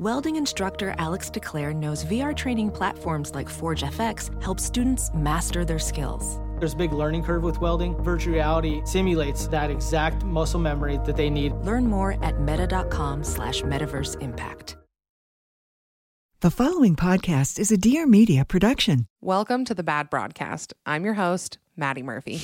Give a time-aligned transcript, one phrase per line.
[0.00, 5.78] Welding instructor Alex DeClaire knows VR training platforms like Forge FX help students master their
[5.78, 6.40] skills.
[6.58, 8.02] There's a big learning curve with welding.
[8.02, 11.52] Virtual reality simulates that exact muscle memory that they need.
[11.52, 14.78] Learn more at meta.com slash metaverse impact.
[16.40, 19.04] The following podcast is a Dear Media production.
[19.20, 20.72] Welcome to the Bad Broadcast.
[20.86, 22.40] I'm your host, Maddie Murphy.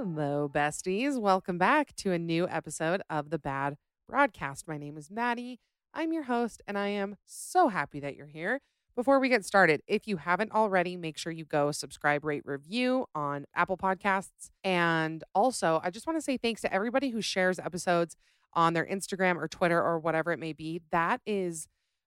[0.00, 1.20] Hello, besties.
[1.20, 3.76] Welcome back to a new episode of the Bad
[4.08, 4.68] Broadcast.
[4.68, 5.58] My name is Maddie.
[5.92, 8.60] I'm your host, and I am so happy that you're here.
[8.94, 13.06] Before we get started, if you haven't already, make sure you go subscribe, rate, review
[13.12, 14.50] on Apple Podcasts.
[14.62, 18.14] And also, I just want to say thanks to everybody who shares episodes
[18.52, 20.80] on their Instagram or Twitter or whatever it may be.
[20.92, 21.66] That is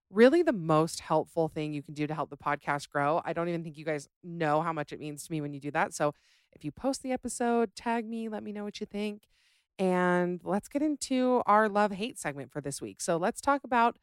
[0.09, 3.21] really the most helpful thing you can do to help the podcast grow.
[3.25, 5.59] I don't even think you guys know how much it means to me when you
[5.59, 5.93] do that.
[5.93, 6.13] So
[6.53, 9.23] if you post the episode, tag me, let me know what you think.
[9.79, 13.01] And let's get into our love hate segment for this week.
[13.01, 13.97] So let's talk about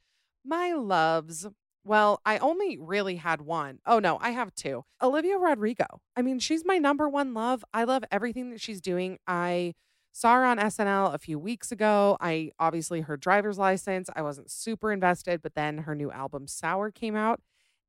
[0.44, 1.46] my loves.
[1.84, 3.78] Well, I only really had one.
[3.86, 4.84] Oh, no, I have two.
[5.00, 5.86] Olivia Rodrigo.
[6.16, 7.64] I mean, she's my number one love.
[7.72, 9.18] I love everything that she's doing.
[9.26, 9.74] I
[10.12, 12.16] saw her on SNL a few weeks ago.
[12.20, 14.10] I obviously her driver's license.
[14.16, 17.40] I wasn't super invested, but then her new album Sour came out,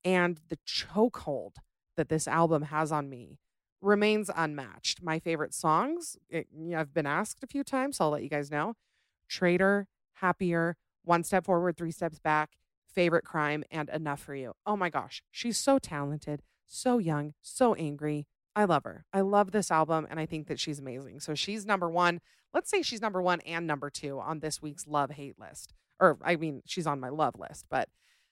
[0.05, 1.55] and the chokehold
[1.97, 3.39] that this album has on me
[3.81, 5.01] remains unmatched.
[5.01, 8.51] My favorite songs, it, I've been asked a few times, so I'll let you guys
[8.51, 8.75] know.
[9.27, 12.51] Traitor, Happier, One Step Forward, Three Steps Back,
[12.93, 14.53] Favorite Crime, and Enough for You.
[14.65, 18.27] Oh my gosh, she's so talented, so young, so angry.
[18.55, 19.05] I love her.
[19.13, 21.19] I love this album, and I think that she's amazing.
[21.21, 22.19] So she's number one.
[22.53, 25.73] Let's say she's number one and number two on this week's love hate list.
[25.99, 27.65] Or, I mean, she's on my love list.
[27.69, 27.89] But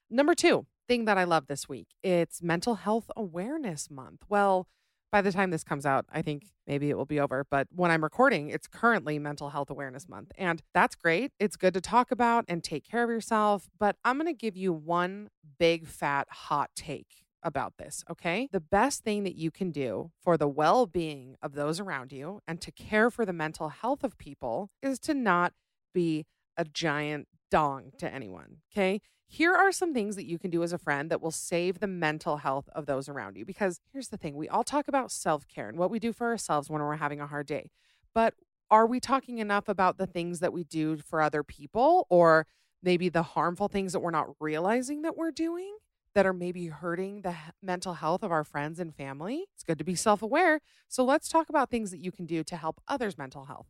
[0.10, 4.24] number two thing that I love this week, it's Mental Health Awareness Month.
[4.28, 4.68] Well,
[5.12, 7.46] by the time this comes out, I think maybe it will be over.
[7.50, 10.32] But when I'm recording, it's currently Mental Health Awareness Month.
[10.38, 11.32] And that's great.
[11.40, 13.70] It's good to talk about and take care of yourself.
[13.80, 18.50] But I'm going to give you one big, fat, hot take about this, okay?
[18.52, 22.42] The best thing that you can do for the well being of those around you
[22.48, 25.54] and to care for the mental health of people is to not
[25.94, 26.26] be
[26.58, 29.02] a giant dong to anyone, okay?
[29.30, 31.88] Here are some things that you can do as a friend that will save the
[31.88, 33.46] mental health of those around you.
[33.46, 36.28] Because here's the thing we all talk about self care and what we do for
[36.28, 37.70] ourselves when we're having a hard day.
[38.14, 38.36] But
[38.70, 42.48] are we talking enough about the things that we do for other people or
[42.82, 45.78] maybe the harmful things that we're not realizing that we're doing
[46.14, 49.46] that are maybe hurting the mental health of our friends and family?
[49.54, 50.62] It's good to be self aware.
[50.88, 53.68] So let's talk about things that you can do to help others' mental health.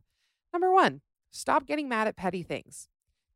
[0.52, 1.00] Number one,
[1.32, 2.88] stop getting mad at petty things.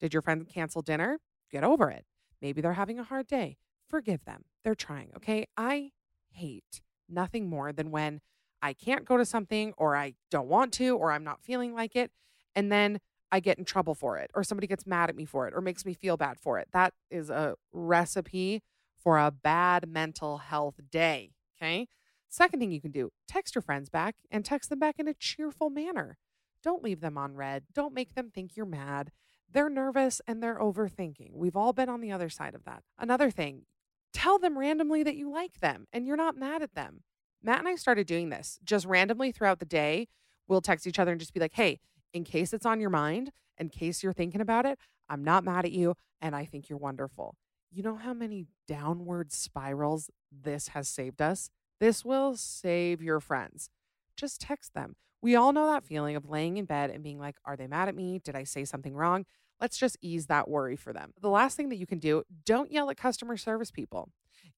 [0.03, 1.21] Did your friend cancel dinner?
[1.53, 2.05] Get over it.
[2.41, 3.57] Maybe they're having a hard day.
[3.89, 4.43] Forgive them.
[4.65, 5.47] They're trying, okay?
[5.57, 5.93] I
[6.31, 8.21] hate nothing more than when
[8.61, 11.95] I can't go to something or I don't want to or I'm not feeling like
[11.95, 12.11] it.
[12.57, 12.99] And then
[13.31, 15.61] I get in trouble for it or somebody gets mad at me for it or
[15.61, 16.67] makes me feel bad for it.
[16.73, 18.65] That is a recipe
[18.99, 21.87] for a bad mental health day, okay?
[22.29, 25.15] Second thing you can do text your friends back and text them back in a
[25.15, 26.19] cheerful manner.
[26.61, 27.65] Don't leave them on read.
[27.73, 29.13] Don't make them think you're mad.
[29.53, 31.33] They're nervous and they're overthinking.
[31.35, 32.83] We've all been on the other side of that.
[32.99, 33.67] Another thing,
[34.13, 37.03] tell them randomly that you like them and you're not mad at them.
[37.43, 40.09] Matt and I started doing this just randomly throughout the day.
[40.49, 41.81] We'll text each other and just be like, hey,
[42.13, 45.65] in case it's on your mind, in case you're thinking about it, I'm not mad
[45.65, 47.37] at you and I think you're wonderful.
[47.71, 51.51] You know how many downward spirals this has saved us?
[51.81, 53.69] This will save your friends.
[54.17, 54.95] Just text them.
[55.21, 57.89] We all know that feeling of laying in bed and being like, are they mad
[57.89, 58.19] at me?
[58.19, 59.25] Did I say something wrong?
[59.63, 61.13] Let's just ease that worry for them.
[61.21, 64.11] The last thing that you can do, don't yell at customer service people.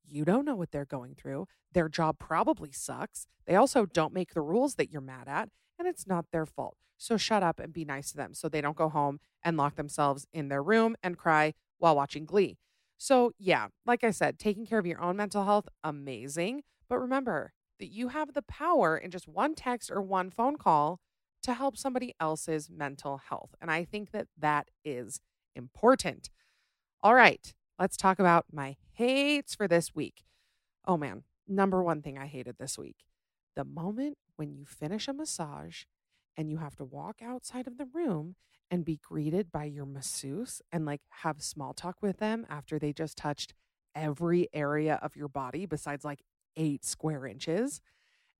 [0.02, 1.46] You don't know what they're going through.
[1.74, 3.26] Their job probably sucks.
[3.46, 6.78] They also don't make the rules that you're mad at, and it's not their fault.
[6.96, 9.76] So shut up and be nice to them so they don't go home and lock
[9.76, 12.56] themselves in their room and cry while watching Glee.
[12.96, 16.62] So, yeah, like I said, taking care of your own mental health, amazing.
[16.88, 20.98] But remember that you have the power in just one text or one phone call
[21.44, 23.54] to help somebody else's mental health.
[23.60, 25.20] And I think that that is
[25.56, 26.30] important.
[27.02, 30.24] All right, let's talk about my hates for this week.
[30.86, 32.96] Oh man, number one thing I hated this week
[33.56, 35.84] the moment when you finish a massage
[36.36, 38.34] and you have to walk outside of the room
[38.70, 42.92] and be greeted by your masseuse and like have small talk with them after they
[42.92, 43.54] just touched
[43.94, 46.22] every area of your body besides like
[46.56, 47.80] eight square inches.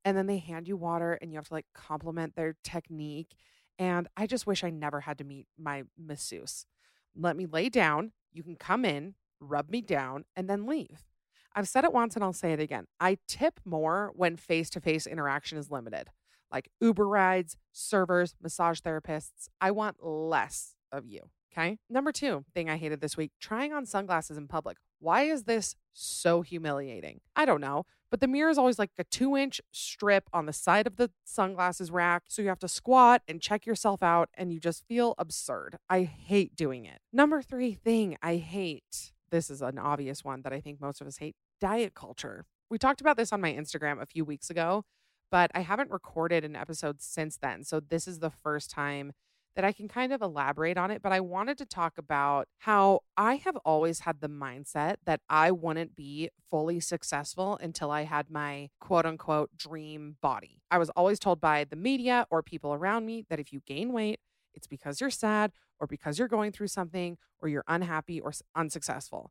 [0.04, 3.36] And then they hand you water and you have to like compliment their technique.
[3.78, 6.66] And I just wish I never had to meet my masseuse.
[7.16, 8.12] Let me lay down.
[8.32, 11.04] You can come in, rub me down, and then leave.
[11.54, 12.86] I've said it once and I'll say it again.
[13.00, 16.08] I tip more when face to face interaction is limited,
[16.52, 19.48] like Uber rides, servers, massage therapists.
[19.60, 21.30] I want less of you.
[21.52, 21.78] Okay.
[21.88, 24.78] Number two thing I hated this week trying on sunglasses in public.
[24.98, 27.20] Why is this so humiliating?
[27.36, 30.52] I don't know, but the mirror is always like a two inch strip on the
[30.52, 32.22] side of the sunglasses rack.
[32.28, 35.78] So you have to squat and check yourself out, and you just feel absurd.
[35.90, 37.00] I hate doing it.
[37.12, 41.08] Number three thing I hate this is an obvious one that I think most of
[41.08, 42.44] us hate diet culture.
[42.70, 44.84] We talked about this on my Instagram a few weeks ago,
[45.32, 47.64] but I haven't recorded an episode since then.
[47.64, 49.10] So this is the first time
[49.56, 51.02] that I can kind of elaborate on it.
[51.02, 55.50] But I wanted to talk about how I have always had the mindset that I
[55.50, 60.62] wouldn't be fully successful until I had my quote unquote dream body.
[60.70, 63.92] I was always told by the media or people around me that if you gain
[63.92, 64.20] weight,
[64.54, 69.30] it's because you're sad or because you're going through something or you're unhappy or unsuccessful.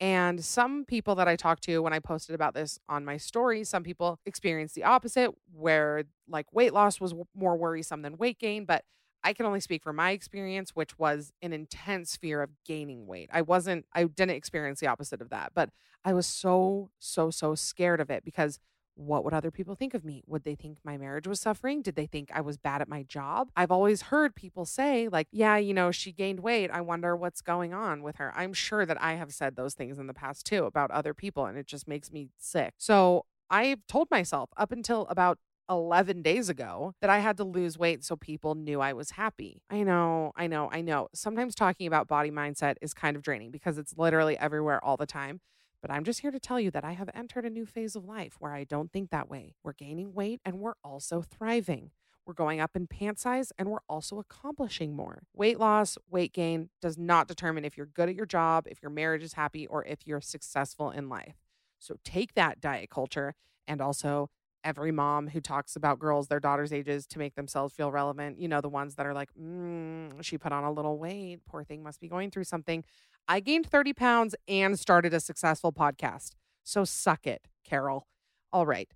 [0.00, 3.62] And some people that I talked to when I posted about this on my story,
[3.62, 8.64] some people experienced the opposite, where like weight loss was more worrisome than weight gain.
[8.64, 8.84] But
[9.24, 13.30] I can only speak from my experience, which was an intense fear of gaining weight.
[13.32, 15.70] I wasn't, I didn't experience the opposite of that, but
[16.04, 18.60] I was so, so, so scared of it because
[18.96, 20.22] what would other people think of me?
[20.26, 21.82] Would they think my marriage was suffering?
[21.82, 23.50] Did they think I was bad at my job?
[23.56, 26.70] I've always heard people say, like, yeah, you know, she gained weight.
[26.70, 28.32] I wonder what's going on with her.
[28.36, 31.46] I'm sure that I have said those things in the past too about other people,
[31.46, 32.74] and it just makes me sick.
[32.78, 35.38] So I told myself up until about
[35.70, 39.62] 11 days ago that I had to lose weight so people knew I was happy.
[39.70, 41.08] I know, I know, I know.
[41.14, 45.06] Sometimes talking about body mindset is kind of draining because it's literally everywhere all the
[45.06, 45.40] time.
[45.80, 48.06] But I'm just here to tell you that I have entered a new phase of
[48.06, 49.54] life where I don't think that way.
[49.62, 51.90] We're gaining weight and we're also thriving.
[52.26, 55.24] We're going up in pant size and we're also accomplishing more.
[55.34, 58.90] Weight loss, weight gain does not determine if you're good at your job, if your
[58.90, 61.34] marriage is happy, or if you're successful in life.
[61.78, 63.34] So take that diet culture
[63.66, 64.30] and also
[64.64, 68.40] every mom who talks about girls their daughters' ages to make themselves feel relevant.
[68.40, 71.40] You know, the ones that are like, mm, she put on a little weight.
[71.46, 72.84] Poor thing must be going through something.
[73.28, 76.32] I gained 30 pounds and started a successful podcast.
[76.64, 78.06] So suck it, Carol.
[78.52, 78.90] All right.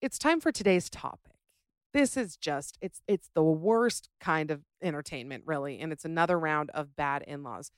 [0.00, 1.32] It's time for today's topic.
[1.92, 6.70] This is just it's it's the worst kind of entertainment really and it's another round
[6.74, 7.70] of bad in-laws.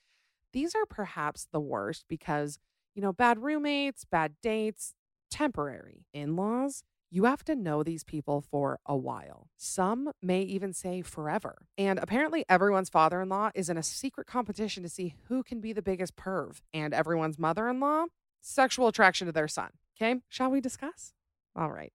[0.53, 2.59] These are perhaps the worst because,
[2.95, 4.95] you know, bad roommates, bad dates,
[5.31, 6.07] temporary.
[6.13, 9.49] In-laws, you have to know these people for a while.
[9.57, 11.67] Some may even say forever.
[11.77, 15.61] And apparently, everyone's father in law is in a secret competition to see who can
[15.61, 16.61] be the biggest perv.
[16.73, 18.07] And everyone's mother in law,
[18.41, 19.71] sexual attraction to their son.
[20.01, 21.13] Okay, shall we discuss?
[21.57, 21.93] All right.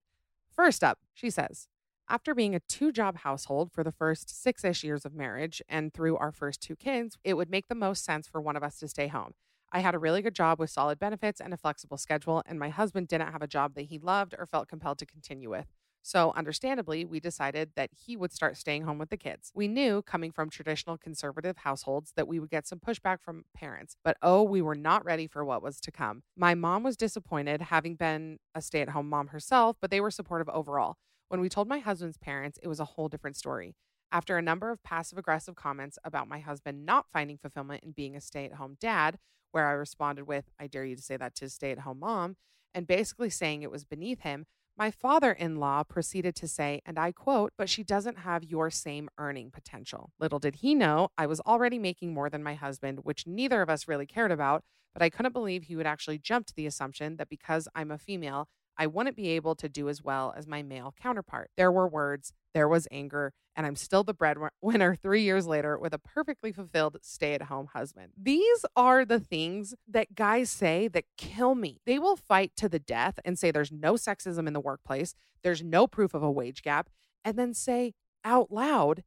[0.54, 1.68] First up, she says,
[2.08, 5.92] after being a two job household for the first six ish years of marriage and
[5.92, 8.78] through our first two kids, it would make the most sense for one of us
[8.78, 9.32] to stay home.
[9.72, 12.68] I had a really good job with solid benefits and a flexible schedule, and my
[12.68, 15.66] husband didn't have a job that he loved or felt compelled to continue with.
[16.02, 19.50] So, understandably, we decided that he would start staying home with the kids.
[19.56, 23.96] We knew, coming from traditional conservative households, that we would get some pushback from parents,
[24.04, 26.22] but oh, we were not ready for what was to come.
[26.36, 30.12] My mom was disappointed, having been a stay at home mom herself, but they were
[30.12, 30.94] supportive overall.
[31.28, 33.74] When we told my husband's parents, it was a whole different story.
[34.12, 38.14] After a number of passive aggressive comments about my husband not finding fulfillment in being
[38.14, 39.18] a stay at home dad,
[39.56, 42.00] where I responded with, I dare you to say that to a stay at home
[42.00, 42.36] mom,
[42.74, 44.44] and basically saying it was beneath him,
[44.76, 48.68] my father in law proceeded to say, and I quote, but she doesn't have your
[48.70, 50.10] same earning potential.
[50.20, 53.70] Little did he know, I was already making more than my husband, which neither of
[53.70, 57.16] us really cared about, but I couldn't believe he would actually jump to the assumption
[57.16, 58.48] that because I'm a female,
[58.78, 61.50] I wouldn't be able to do as well as my male counterpart.
[61.56, 65.94] There were words, there was anger, and I'm still the breadwinner three years later with
[65.94, 68.12] a perfectly fulfilled stay at home husband.
[68.20, 71.80] These are the things that guys say that kill me.
[71.86, 75.62] They will fight to the death and say there's no sexism in the workplace, there's
[75.62, 76.90] no proof of a wage gap,
[77.24, 79.02] and then say out loud,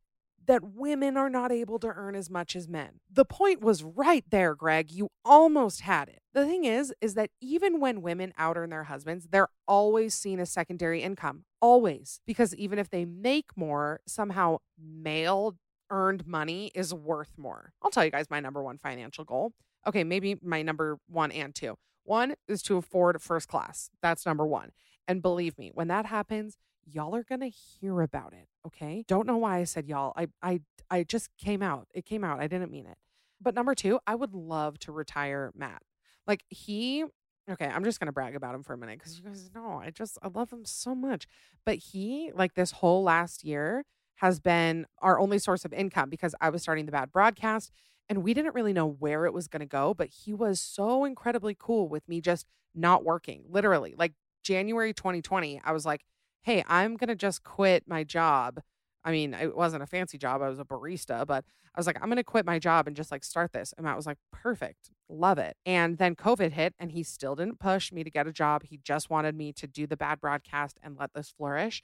[0.50, 3.02] that women are not able to earn as much as men.
[3.12, 4.90] The point was right there, Greg.
[4.90, 6.24] You almost had it.
[6.40, 10.40] The thing is, is that even when women out earn their husbands, they're always seen
[10.40, 11.44] as secondary income.
[11.60, 12.22] Always.
[12.26, 15.58] Because even if they make more, somehow male
[15.90, 17.74] earned money is worth more.
[17.84, 19.52] I'll tell you guys my number one financial goal.
[19.86, 21.76] Okay, maybe my number one and two.
[22.06, 23.90] One is to afford first class.
[24.02, 24.72] That's number one.
[25.10, 28.48] And believe me, when that happens, y'all are gonna hear about it.
[28.66, 29.04] Okay.
[29.10, 30.14] Don't know why I said y'all.
[30.16, 31.90] I I I just came out.
[31.94, 32.40] It came out.
[32.40, 32.98] I didn't mean it.
[33.42, 35.82] But number two, I would love to retire Matt.
[36.30, 37.04] Like he
[37.52, 39.90] okay, I'm just gonna brag about him for a minute because you guys know I
[39.90, 41.26] just I love him so much.
[41.66, 43.84] But he, like this whole last year,
[44.18, 47.72] has been our only source of income because I was starting the bad broadcast
[48.08, 51.04] and we didn't really know where it was going to go, but he was so
[51.04, 52.46] incredibly cool with me just
[52.76, 53.44] not working.
[53.50, 56.06] Literally, like January 2020, I was like,
[56.44, 58.60] "Hey, I'm going to just quit my job."
[59.04, 60.42] I mean, it wasn't a fancy job.
[60.42, 62.96] I was a barista, but I was like, I'm going to quit my job and
[62.96, 63.74] just like start this.
[63.78, 64.92] And Matt was like, perfect.
[65.08, 65.56] Love it.
[65.66, 68.64] And then COVID hit and he still didn't push me to get a job.
[68.64, 71.82] He just wanted me to do the bad broadcast and let this flourish.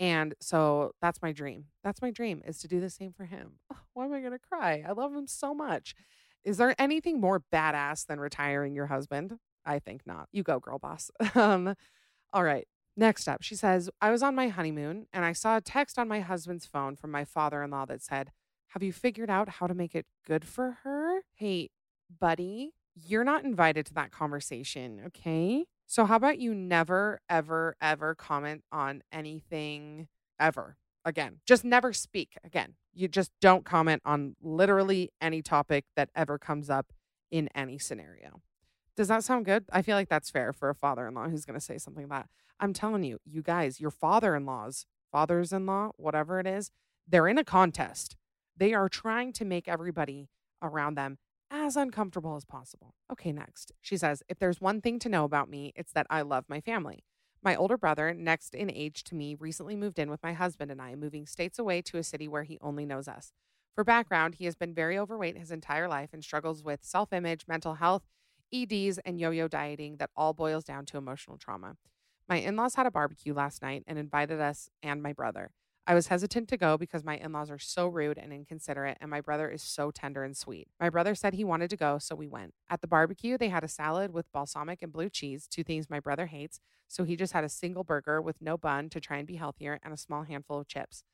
[0.00, 1.66] And so that's my dream.
[1.84, 3.58] That's my dream is to do the same for him.
[3.92, 4.84] Why am I going to cry?
[4.86, 5.94] I love him so much.
[6.44, 9.38] Is there anything more badass than retiring your husband?
[9.64, 10.28] I think not.
[10.32, 11.10] You go, girl boss.
[11.34, 11.74] um,
[12.32, 12.66] all right.
[12.96, 16.06] Next up, she says, I was on my honeymoon and I saw a text on
[16.06, 18.30] my husband's phone from my father in law that said,
[18.68, 21.22] Have you figured out how to make it good for her?
[21.34, 21.70] Hey,
[22.20, 25.66] buddy, you're not invited to that conversation, okay?
[25.86, 30.08] So, how about you never, ever, ever comment on anything
[30.38, 31.40] ever again?
[31.46, 32.74] Just never speak again.
[32.92, 36.92] You just don't comment on literally any topic that ever comes up
[37.30, 38.40] in any scenario.
[38.96, 39.64] Does that sound good?
[39.72, 42.08] I feel like that's fair for a father in law who's going to say something
[42.08, 42.28] like that.
[42.60, 46.70] I'm telling you, you guys, your father in laws, fathers in law, whatever it is,
[47.06, 48.16] they're in a contest.
[48.56, 50.28] They are trying to make everybody
[50.62, 51.18] around them
[51.50, 52.94] as uncomfortable as possible.
[53.12, 53.72] Okay, next.
[53.80, 56.60] She says, If there's one thing to know about me, it's that I love my
[56.60, 57.04] family.
[57.42, 60.80] My older brother, next in age to me, recently moved in with my husband and
[60.80, 63.32] I, moving states away to a city where he only knows us.
[63.74, 67.46] For background, he has been very overweight his entire life and struggles with self image,
[67.46, 68.04] mental health,
[68.52, 71.76] EDs, and yo yo dieting that all boils down to emotional trauma.
[72.28, 75.50] My in laws had a barbecue last night and invited us and my brother.
[75.86, 79.10] I was hesitant to go because my in laws are so rude and inconsiderate, and
[79.10, 80.68] my brother is so tender and sweet.
[80.80, 82.54] My brother said he wanted to go, so we went.
[82.70, 86.00] At the barbecue, they had a salad with balsamic and blue cheese, two things my
[86.00, 86.58] brother hates,
[86.88, 89.78] so he just had a single burger with no bun to try and be healthier
[89.82, 91.04] and a small handful of chips.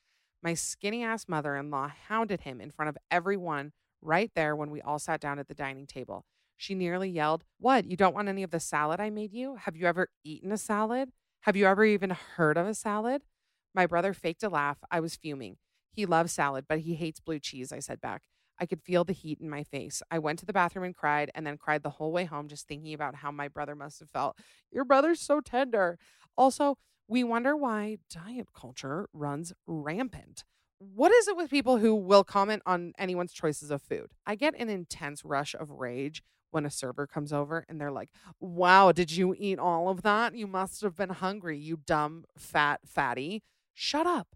[0.40, 4.70] My skinny ass mother in law hounded him in front of everyone right there when
[4.70, 6.24] we all sat down at the dining table.
[6.60, 7.86] She nearly yelled, What?
[7.86, 9.56] You don't want any of the salad I made you?
[9.56, 11.08] Have you ever eaten a salad?
[11.44, 13.22] Have you ever even heard of a salad?
[13.74, 14.76] My brother faked a laugh.
[14.90, 15.56] I was fuming.
[15.90, 18.24] He loves salad, but he hates blue cheese, I said back.
[18.58, 20.02] I could feel the heat in my face.
[20.10, 22.68] I went to the bathroom and cried, and then cried the whole way home, just
[22.68, 24.36] thinking about how my brother must have felt.
[24.70, 25.98] Your brother's so tender.
[26.36, 26.76] Also,
[27.08, 30.44] we wonder why diet culture runs rampant.
[30.78, 34.12] What is it with people who will comment on anyone's choices of food?
[34.26, 38.10] I get an intense rush of rage when a server comes over and they're like,
[38.38, 40.34] Wow, did you eat all of that?
[40.34, 43.42] You must have been hungry, you dumb, fat, fatty.
[43.74, 44.28] Shut up.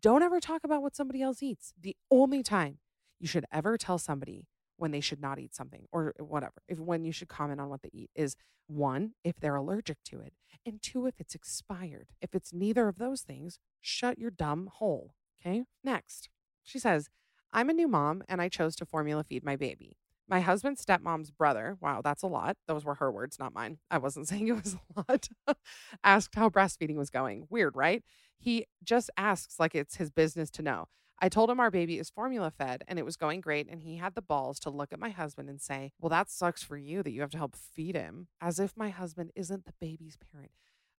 [0.00, 1.72] Don't ever talk about what somebody else eats.
[1.80, 2.78] The only time
[3.18, 4.46] you should ever tell somebody
[4.76, 7.82] when they should not eat something or whatever, if when you should comment on what
[7.82, 8.34] they eat is
[8.66, 10.32] one, if they're allergic to it,
[10.64, 12.08] and two, if it's expired.
[12.20, 15.14] If it's neither of those things, shut your dumb hole.
[15.40, 15.64] Okay.
[15.82, 16.28] Next,
[16.62, 17.08] she says,
[17.52, 19.96] I'm a new mom and I chose to formula feed my baby.
[20.30, 22.56] My husband's stepmom's brother, wow, that's a lot.
[22.68, 23.78] Those were her words, not mine.
[23.90, 25.28] I wasn't saying it was a lot.
[26.04, 27.48] asked how breastfeeding was going.
[27.50, 28.04] Weird, right?
[28.38, 30.86] He just asks like it's his business to know.
[31.22, 33.68] I told him our baby is formula fed and it was going great.
[33.68, 36.62] And he had the balls to look at my husband and say, Well, that sucks
[36.62, 39.74] for you that you have to help feed him, as if my husband isn't the
[39.80, 40.52] baby's parent.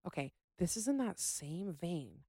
[0.05, 2.19] Okay, this is in that same vein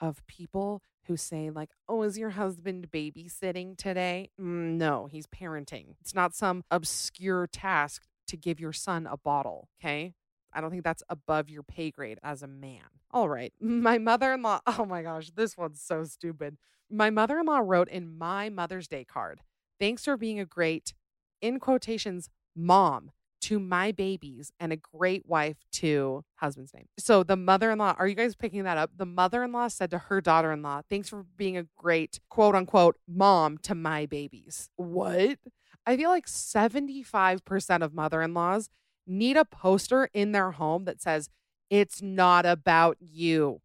[0.00, 4.30] of people who say, like, oh, is your husband babysitting today?
[4.40, 5.94] Mm, no, he's parenting.
[6.00, 10.14] It's not some obscure task to give your son a bottle, okay?
[10.52, 12.84] I don't think that's above your pay grade as a man.
[13.10, 13.52] All right.
[13.60, 16.56] My mother in law, oh my gosh, this one's so stupid.
[16.90, 19.42] My mother in law wrote in my Mother's Day card,
[19.78, 20.92] thanks for being a great,
[21.40, 26.86] in quotations, mom to my babies and a great wife to husband's name.
[26.98, 28.90] So the mother-in-law, are you guys picking that up?
[28.96, 33.74] The mother-in-law said to her daughter-in-law, "Thanks for being a great quote unquote mom to
[33.74, 35.38] my babies." What?
[35.86, 38.68] I feel like 75% of mother-in-laws
[39.06, 41.28] need a poster in their home that says,
[41.68, 43.60] It's not about you.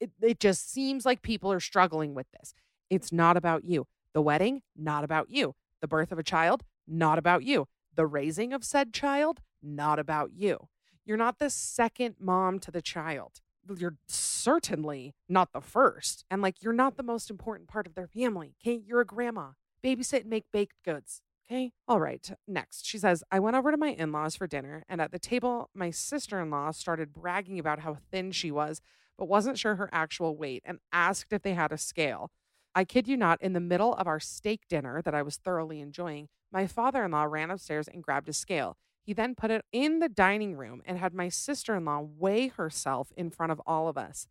[0.00, 2.54] It, it just seems like people are struggling with this.
[2.90, 3.86] It's not about you.
[4.14, 5.54] The wedding, not about you.
[5.80, 7.66] The birth of a child, not about you.
[7.94, 10.68] The raising of said child, not about you.
[11.04, 13.40] You're not the second mom to the child.
[13.76, 16.24] You're certainly not the first.
[16.30, 18.54] And like, you're not the most important part of their family.
[18.60, 18.82] Okay.
[18.86, 19.50] You're a grandma.
[19.84, 21.22] babysit and make baked goods.
[21.44, 21.72] Okay.
[21.86, 22.32] All right.
[22.46, 25.18] Next, she says, I went over to my in laws for dinner, and at the
[25.18, 28.80] table, my sister in law started bragging about how thin she was,
[29.18, 32.30] but wasn't sure her actual weight and asked if they had a scale.
[32.74, 35.80] I kid you not, in the middle of our steak dinner that I was thoroughly
[35.80, 38.76] enjoying, my father in law ran upstairs and grabbed a scale.
[39.02, 42.48] He then put it in the dining room and had my sister in law weigh
[42.48, 44.28] herself in front of all of us.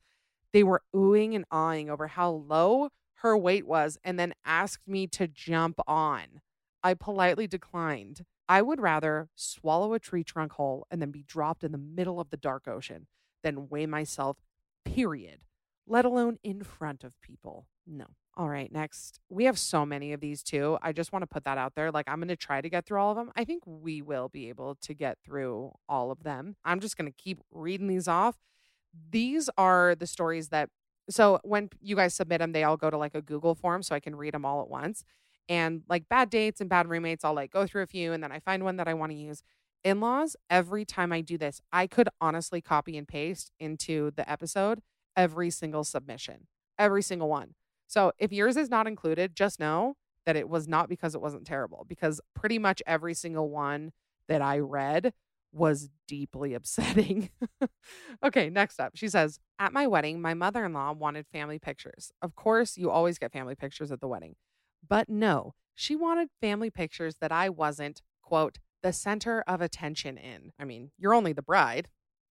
[0.54, 5.08] They were oohing and awing over how low her weight was and then asked me
[5.08, 6.42] to jump on.
[6.84, 8.26] I politely declined.
[8.48, 12.20] I would rather swallow a tree trunk whole and then be dropped in the middle
[12.20, 13.08] of the dark ocean
[13.44, 14.38] than weigh myself,
[14.84, 15.42] period,
[15.88, 17.68] let alone in front of people.
[17.86, 18.08] No.
[18.38, 19.20] All right, next.
[19.30, 20.78] We have so many of these too.
[20.82, 21.92] I just want to put that out there.
[21.92, 23.32] Like, I'm going to try to get through all of them.
[23.36, 26.56] I think we will be able to get through all of them.
[26.64, 28.38] I'm just going to keep reading these off.
[29.12, 30.70] These are the stories that,
[31.10, 33.96] so when you guys submit them, they all go to like a Google form so
[33.96, 35.04] I can read them all at once.
[35.50, 38.32] And like bad dates and bad roommates, I'll like go through a few and then
[38.32, 39.44] I find one that I want to use.
[39.84, 44.30] In laws, every time I do this, I could honestly copy and paste into the
[44.30, 44.82] episode
[45.18, 46.48] every single submission,
[46.80, 47.56] every single one.
[47.92, 49.96] So if yours is not included, just know
[50.26, 53.92] that it was not because it wasn't terrible, because pretty much every single one
[54.30, 55.12] that I read
[55.52, 57.32] was deeply upsetting.
[58.24, 58.94] okay, next up.
[58.96, 62.14] She says, At my wedding, my mother in law wanted family pictures.
[62.22, 64.38] Of course, you always get family pictures at the wedding.
[64.88, 70.54] But no, she wanted family pictures that I wasn't, quote, the center of attention in.
[70.58, 71.90] I mean, you're only the bride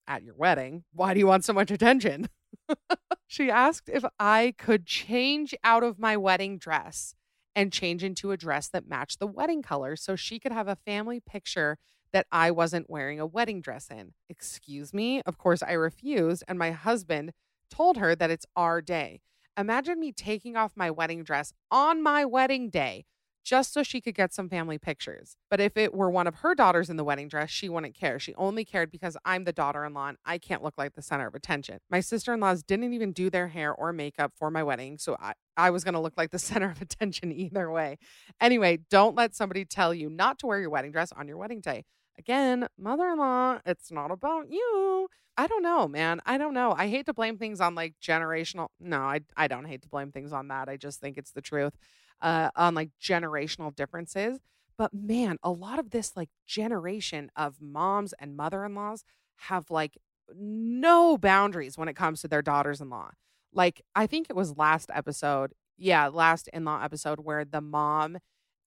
[0.07, 0.85] at your wedding.
[0.93, 2.29] Why do you want so much attention?
[3.27, 7.15] she asked if I could change out of my wedding dress
[7.55, 10.77] and change into a dress that matched the wedding color so she could have a
[10.77, 11.79] family picture
[12.13, 14.15] that I wasn't wearing a wedding dress in.
[14.29, 15.21] Excuse me?
[15.27, 17.33] Of course, I refused, and my husband
[17.71, 19.21] told her that it's our day.
[19.59, 23.05] Imagine me taking off my wedding dress on my wedding day
[23.49, 25.39] just so she could get some family pictures.
[25.49, 28.19] But if it were one of her daughters in the wedding dress, she wouldn't care.
[28.19, 31.01] She only cared because I'm the daughter in law and I can't look like the
[31.01, 31.79] center of attention.
[31.89, 34.99] My sister in laws didn't even do their hair or makeup for my wedding.
[34.99, 37.97] So I, I was going to look like the center of attention either way.
[38.39, 41.63] Anyway, don't let somebody tell you not to wear your wedding dress on your wedding
[41.63, 41.87] day.
[42.19, 45.09] Again, mother in law, it's not about you.
[45.37, 46.21] I don't know, man.
[46.27, 46.75] I don't know.
[46.77, 48.69] I hate to blame things on like generational.
[48.81, 50.69] No, I, I don't hate to blame things on that.
[50.69, 51.75] I just think it's the truth
[52.21, 54.41] uh, on like generational differences.
[54.77, 59.05] But man, a lot of this like generation of moms and mother in laws
[59.37, 59.97] have like
[60.35, 63.11] no boundaries when it comes to their daughters in law.
[63.53, 65.53] Like, I think it was last episode.
[65.77, 68.19] Yeah, last in law episode where the mom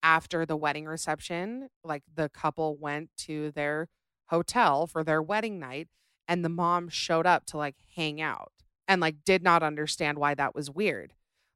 [0.03, 3.87] after the wedding reception, like the couple went to their
[4.27, 5.87] hotel for their wedding night
[6.27, 8.51] and the mom showed up to like hang out
[8.87, 11.13] and like did not understand why that was weird.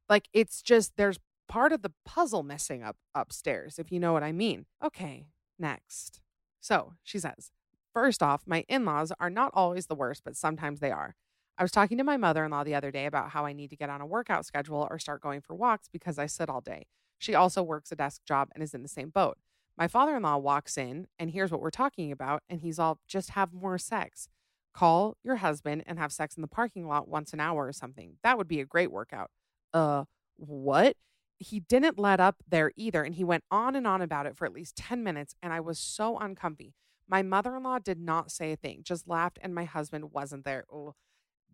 [0.08, 4.22] Like it's just there's part of the puzzle missing up upstairs, if you know what
[4.22, 4.66] I mean.
[4.84, 5.26] Okay,
[5.58, 6.20] next.
[6.60, 7.50] So she says,
[7.96, 11.14] First off, my in laws are not always the worst, but sometimes they are.
[11.56, 13.70] I was talking to my mother in law the other day about how I need
[13.70, 16.60] to get on a workout schedule or start going for walks because I sit all
[16.60, 16.88] day.
[17.18, 19.38] She also works a desk job and is in the same boat.
[19.76, 22.98] My father in law walks in and hears what we're talking about, and he's all,
[23.06, 24.28] just have more sex.
[24.72, 28.14] Call your husband and have sex in the parking lot once an hour or something.
[28.22, 29.30] That would be a great workout.
[29.72, 30.04] Uh,
[30.36, 30.96] what?
[31.38, 34.46] He didn't let up there either, and he went on and on about it for
[34.46, 36.74] at least 10 minutes, and I was so uncomfy.
[37.08, 40.44] My mother in law did not say a thing, just laughed, and my husband wasn't
[40.44, 40.64] there.
[40.72, 40.94] Oh,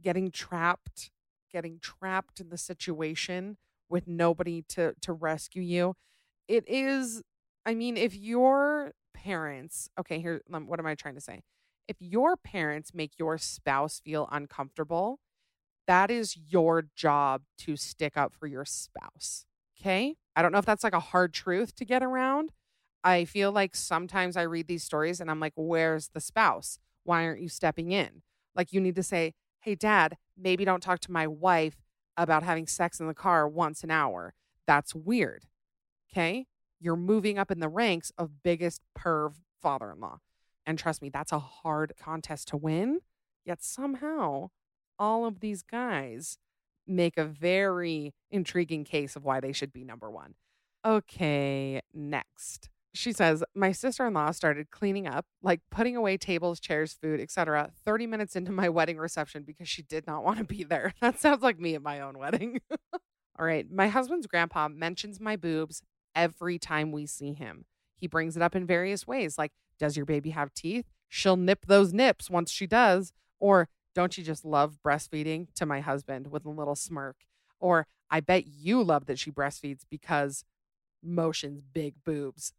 [0.01, 1.11] getting trapped,
[1.53, 3.57] getting trapped in the situation
[3.93, 5.95] with nobody to to rescue you.
[6.49, 7.23] It is
[7.65, 11.43] I mean, if your parents, okay, here what am I trying to say?
[11.87, 15.21] If your parents make your spouse feel uncomfortable,
[15.87, 19.47] that is your job to stick up for your spouse.
[19.79, 20.17] Okay?
[20.35, 22.53] I don't know if that's like a hard truth to get around.
[23.05, 26.79] I feel like sometimes I read these stories and I'm like, where's the spouse?
[27.05, 28.23] Why aren't you stepping in?
[28.55, 31.82] Like, you need to say, hey, dad, maybe don't talk to my wife
[32.17, 34.35] about having sex in the car once an hour.
[34.67, 35.45] That's weird.
[36.11, 36.47] Okay?
[36.81, 40.19] You're moving up in the ranks of biggest perv father in law.
[40.67, 43.01] And trust me, that's a hard contest to win.
[43.45, 44.51] Yet somehow,
[44.99, 46.39] all of these guys
[46.87, 50.35] make a very intriguing case of why they should be number one.
[50.85, 52.69] Okay, next.
[52.95, 57.21] She says, My sister in law started cleaning up, like putting away tables, chairs, food,
[57.21, 60.93] etc., 30 minutes into my wedding reception because she did not want to be there.
[61.01, 62.61] That sounds like me at my own wedding.
[63.39, 63.67] All right.
[63.71, 65.83] My husband's grandpa mentions my boobs
[66.15, 67.65] every time we see him.
[67.97, 70.87] He brings it up in various ways, like, Does your baby have teeth?
[71.09, 73.13] She'll nip those nips once she does.
[73.41, 75.49] Or, Don't you just love breastfeeding?
[75.55, 77.17] to my husband with a little smirk.
[77.59, 80.45] Or, I bet you love that she breastfeeds because
[81.03, 82.53] Motion's big boobs.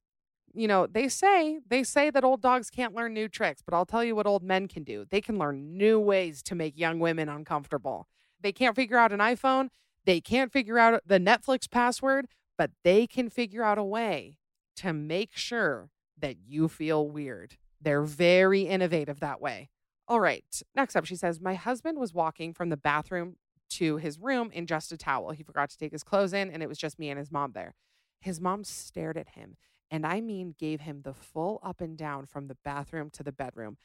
[0.53, 3.85] You know, they say they say that old dogs can't learn new tricks, but I'll
[3.85, 5.05] tell you what old men can do.
[5.09, 8.07] They can learn new ways to make young women uncomfortable.
[8.39, 9.69] They can't figure out an iPhone,
[10.05, 14.37] they can't figure out the Netflix password, but they can figure out a way
[14.77, 15.89] to make sure
[16.19, 17.57] that you feel weird.
[17.81, 19.69] They're very innovative that way.
[20.07, 20.45] All right.
[20.75, 23.37] Next up, she says, My husband was walking from the bathroom
[23.71, 25.31] to his room in just a towel.
[25.31, 27.53] He forgot to take his clothes in, and it was just me and his mom
[27.53, 27.75] there.
[28.19, 29.57] His mom stared at him,
[29.93, 33.31] and I mean, gave him the full up and down from the bathroom to the
[33.31, 33.77] bedroom.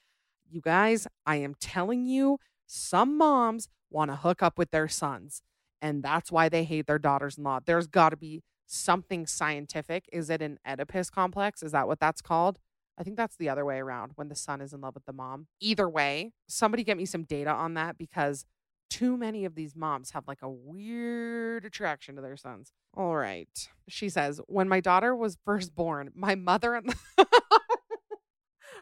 [0.50, 5.42] You guys, I am telling you, some moms want to hook up with their sons,
[5.82, 7.60] and that's why they hate their daughters in law.
[7.62, 10.08] There's got to be something scientific.
[10.10, 11.62] Is it an Oedipus complex?
[11.62, 12.58] Is that what that's called?
[12.98, 15.12] I think that's the other way around when the son is in love with the
[15.12, 15.46] mom.
[15.60, 18.46] Either way, somebody get me some data on that because
[18.90, 22.72] too many of these moms have like a weird attraction to their sons.
[22.96, 23.68] All right.
[23.88, 26.85] She says, when my daughter was first born, my mother in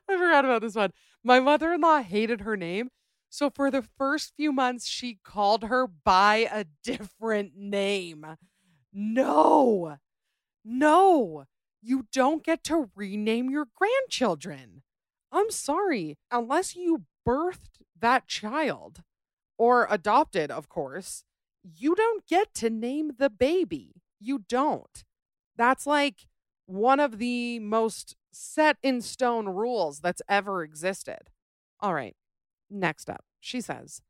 [0.09, 0.93] I forgot about this one.
[1.25, 2.91] My mother in law hated her name.
[3.29, 8.25] So for the first few months, she called her by a different name.
[8.93, 9.97] No,
[10.65, 11.45] no,
[11.83, 14.83] you don't get to rename your grandchildren.
[15.33, 19.03] I'm sorry, unless you birthed that child
[19.59, 21.25] or adopted, of course,
[21.63, 24.03] you don't get to name the baby.
[24.21, 25.05] You don't.
[25.57, 26.27] That's like
[26.67, 31.31] one of the most set in stone rules that's ever existed.
[31.81, 32.17] All right,
[32.71, 34.03] next up, she says,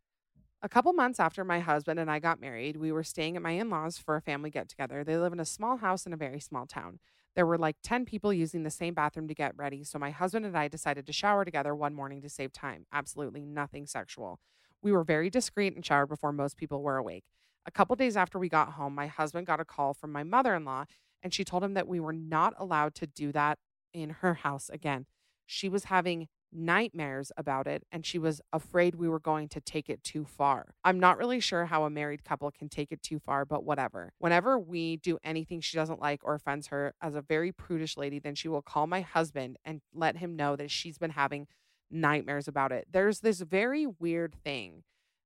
[0.63, 3.53] a couple months after my husband and I got married, we were staying at my
[3.53, 5.05] in laws for a family get together.
[5.05, 6.99] They live in a small house in a very small town.
[7.35, 10.47] There were like 10 people using the same bathroom to get ready, so my husband
[10.47, 12.87] and I decided to shower together one morning to save time.
[12.93, 14.41] Absolutely nothing sexual.
[14.83, 17.25] We were very discreet and showered before most people were awake.
[17.67, 20.55] A couple days after we got home, my husband got a call from my mother
[20.55, 20.85] in law,
[21.23, 23.59] and she told him that we were not allowed to do that
[23.93, 25.07] in her house again.
[25.47, 29.89] She was having nightmares about it and she was afraid we were going to take
[29.89, 30.75] it too far.
[30.85, 34.13] I'm not really sure how a married couple can take it too far, but whatever.
[34.19, 38.19] Whenever we do anything she doesn't like or offends her as a very prudish lady,
[38.19, 41.47] then she will call my husband and let him know that she's been having
[41.91, 42.87] nightmares about it.
[42.91, 44.83] There's this very weird thing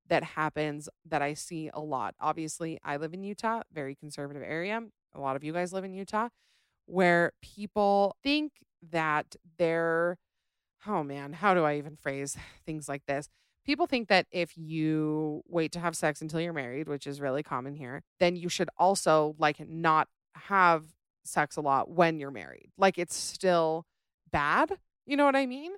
[0.09, 2.15] that happens that I see a lot.
[2.21, 4.83] Obviously, I live in Utah, very conservative area.
[5.15, 6.29] A lot of you guys live in Utah
[6.91, 8.53] where people think
[8.91, 10.19] that they're
[10.87, 13.29] oh man, how do I even phrase things like this?
[13.67, 17.43] People think that if you wait to have sex until you're married, which is really
[17.43, 20.85] common here, then you should also like not have
[21.25, 22.71] sex a lot when you're married.
[22.79, 23.85] Like it's still
[24.33, 24.79] bad.
[25.07, 25.73] You know what I mean?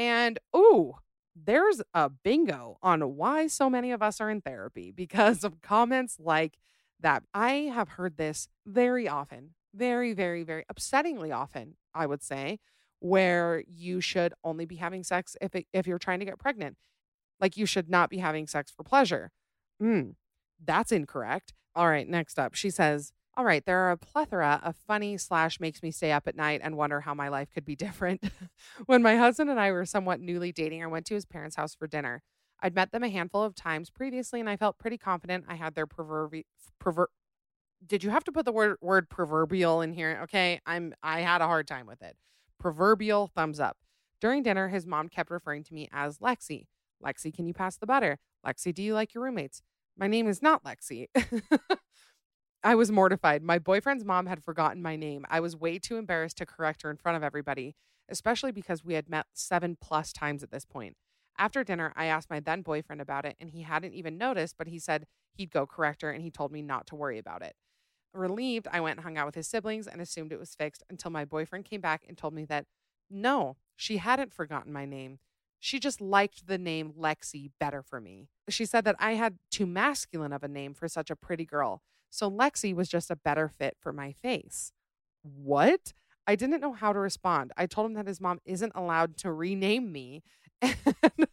[0.00, 1.00] And oh,
[1.36, 6.16] there's a bingo on why so many of us are in therapy because of comments
[6.18, 6.56] like
[7.00, 7.22] that.
[7.34, 12.60] I have heard this very often, very, very, very upsettingly often, I would say,
[13.00, 16.78] where you should only be having sex if it, if you're trying to get pregnant.
[17.38, 19.32] Like you should not be having sex for pleasure.
[19.82, 20.14] Mm,
[20.64, 21.52] that's incorrect.
[21.74, 25.60] All right, next up, she says, "All right, there are a plethora of funny slash
[25.60, 28.24] makes me stay up at night and wonder how my life could be different."
[28.86, 31.74] when my husband and I were somewhat newly dating, I went to his parents' house
[31.74, 32.22] for dinner.
[32.62, 35.74] I'd met them a handful of times previously, and I felt pretty confident I had
[35.74, 36.44] their proverbial
[36.82, 37.06] perver-
[37.86, 40.20] did you have to put the word word proverbial in here?
[40.24, 42.16] Okay, I'm I had a hard time with it
[42.60, 43.78] proverbial thumbs up.
[44.20, 46.66] During dinner, his mom kept referring to me as Lexi.
[47.02, 48.18] Lexi, can you pass the butter?
[48.46, 49.62] Lexi, do you like your roommates?
[49.96, 51.08] My name is not Lexi.
[52.62, 53.42] I was mortified.
[53.42, 55.24] My boyfriend's mom had forgotten my name.
[55.30, 57.74] I was way too embarrassed to correct her in front of everybody,
[58.08, 60.96] especially because we had met seven plus times at this point.
[61.38, 64.66] After dinner, I asked my then boyfriend about it, and he hadn't even noticed, but
[64.66, 67.54] he said he'd go correct her and he told me not to worry about it.
[68.12, 71.10] Relieved, I went and hung out with his siblings and assumed it was fixed until
[71.10, 72.66] my boyfriend came back and told me that
[73.08, 75.18] no, she hadn't forgotten my name.
[75.58, 78.28] She just liked the name Lexi better for me.
[78.50, 81.82] She said that I had too masculine of a name for such a pretty girl,
[82.10, 84.72] so Lexi was just a better fit for my face.
[85.22, 85.92] What?
[86.26, 87.52] I didn't know how to respond.
[87.56, 90.22] I told him that his mom isn't allowed to rename me.
[90.62, 91.26] And,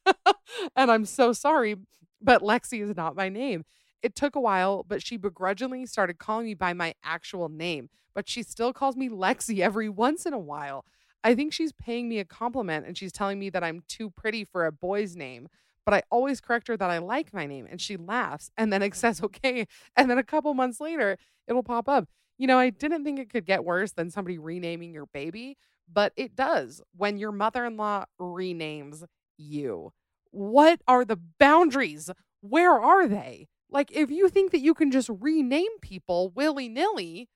[0.76, 1.76] and I'm so sorry,
[2.22, 3.66] but Lexi is not my name.
[4.02, 8.30] It took a while, but she begrudgingly started calling me by my actual name, but
[8.30, 10.86] she still calls me Lexi every once in a while.
[11.24, 14.46] I think she's paying me a compliment and she's telling me that I'm too pretty
[14.46, 15.50] for a boy's name.
[15.88, 18.82] But I always correct her that I like my name and she laughs and then
[18.82, 18.96] it mm.
[18.96, 19.66] says okay.
[19.96, 22.10] And then a couple months later, it'll pop up.
[22.38, 25.56] You know, I didn't think it could get worse than somebody renaming your baby,
[25.92, 29.06] but it does when your mother in law renames
[29.38, 29.94] you.
[30.32, 32.10] What are the boundaries?
[32.42, 33.48] Where are they?
[33.70, 37.30] Like, if you think that you can just rename people willy nilly,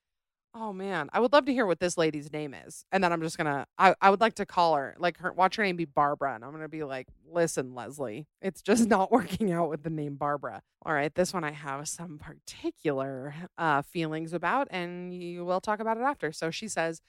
[0.54, 2.84] Oh man, I would love to hear what this lady's name is.
[2.92, 5.56] And then I'm just gonna I, I would like to call her, like her watch
[5.56, 6.36] her name be Barbara.
[6.36, 10.16] And I'm gonna be like, listen, Leslie, it's just not working out with the name
[10.16, 10.62] Barbara.
[10.86, 15.80] All right, this one I have some particular uh feelings about, and you will talk
[15.80, 16.34] about it after.
[16.34, 17.02] So she says,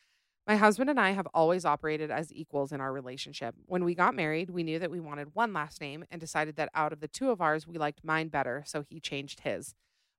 [0.47, 3.57] My husband and I have always operated as equals in our relationship.
[3.67, 6.71] When we got married, we knew that we wanted one last name and decided that
[6.75, 9.75] out of the two of ours, we liked mine better, so he changed his.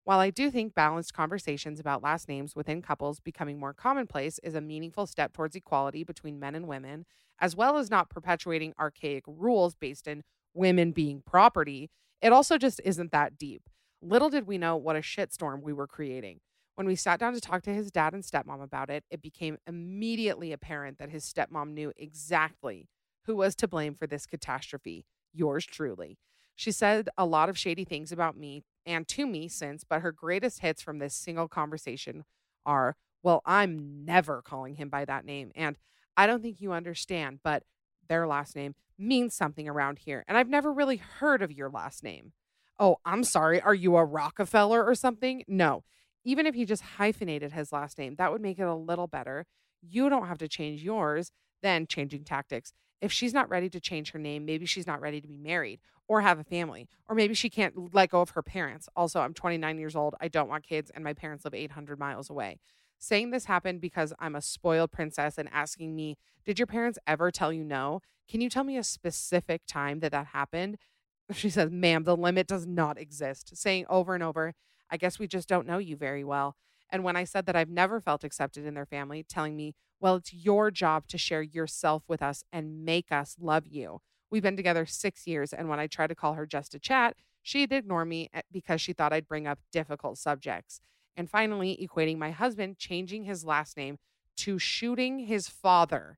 [0.06, 4.54] While I do think balanced conversations about last names within couples becoming more commonplace is
[4.54, 7.06] a meaningful step towards equality between men and women,
[7.40, 11.90] as well as not perpetuating archaic rules based in women being property,
[12.22, 13.70] it also just isn't that deep.
[14.02, 16.42] Little did we know what a shitstorm we were creating.
[16.76, 19.58] When we sat down to talk to his dad and stepmom about it, it became
[19.66, 22.90] immediately apparent that his stepmom knew exactly
[23.26, 26.18] who was to blame for this catastrophe yours truly.
[26.56, 30.12] She said a lot of shady things about me and to me since, but her
[30.12, 32.24] greatest hits from this single conversation
[32.66, 35.52] are, well, I'm never calling him by that name.
[35.56, 35.78] And
[36.18, 37.64] I don't think you understand, but
[38.08, 40.24] their last name means something around here.
[40.28, 42.34] And I've never really heard of your last name.
[42.80, 43.62] Oh, I'm sorry.
[43.62, 45.44] Are you a Rockefeller or something?
[45.48, 45.84] No.
[46.26, 49.46] Even if he just hyphenated his last name, that would make it a little better.
[49.82, 52.74] You don't have to change yours, then changing tactics.
[53.02, 55.82] If she's not ready to change her name, maybe she's not ready to be married
[56.08, 58.90] or have a family, or maybe she can't let go of her parents.
[58.96, 60.16] Also, I'm 29 years old.
[60.20, 62.60] I don't want kids, and my parents live 800 miles away.
[63.00, 67.32] Saying this happened because I'm a spoiled princess and asking me, Did your parents ever
[67.32, 68.02] tell you no?
[68.30, 70.78] Can you tell me a specific time that that happened?
[71.34, 73.56] She says, Ma'am, the limit does not exist.
[73.56, 74.54] Saying over and over,
[74.90, 76.56] I guess we just don't know you very well.
[76.90, 80.16] And when I said that I've never felt accepted in their family, telling me, Well,
[80.16, 84.02] it's your job to share yourself with us and make us love you.
[84.34, 87.16] We've been together six years, and when I tried to call her just to chat,
[87.44, 90.82] she'd ignore me eh, because she thought I'd bring up difficult subjects.
[91.16, 94.00] And finally, equating my husband changing his last name
[94.38, 96.18] to shooting his father.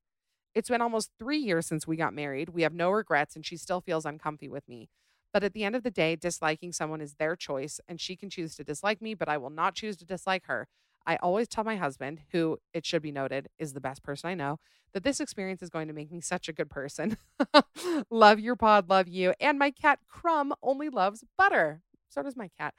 [0.53, 2.51] It's been almost three years since we got married.
[2.51, 4.87] We have no regrets, and she still feels uncomfy with me.
[5.33, 8.29] But at the end of the day, disliking someone is their choice, and she can
[8.29, 10.69] choose to dislike me, but I will not choose to dislike her.
[11.05, 14.33] I always tell my husband, who it should be noted is the best person I
[14.33, 14.59] know,
[14.93, 17.17] that this experience is going to make me such a good person.
[18.09, 19.33] love your pod, love you.
[19.39, 21.81] And my cat Crumb only loves butter.
[22.09, 22.73] So does my cat.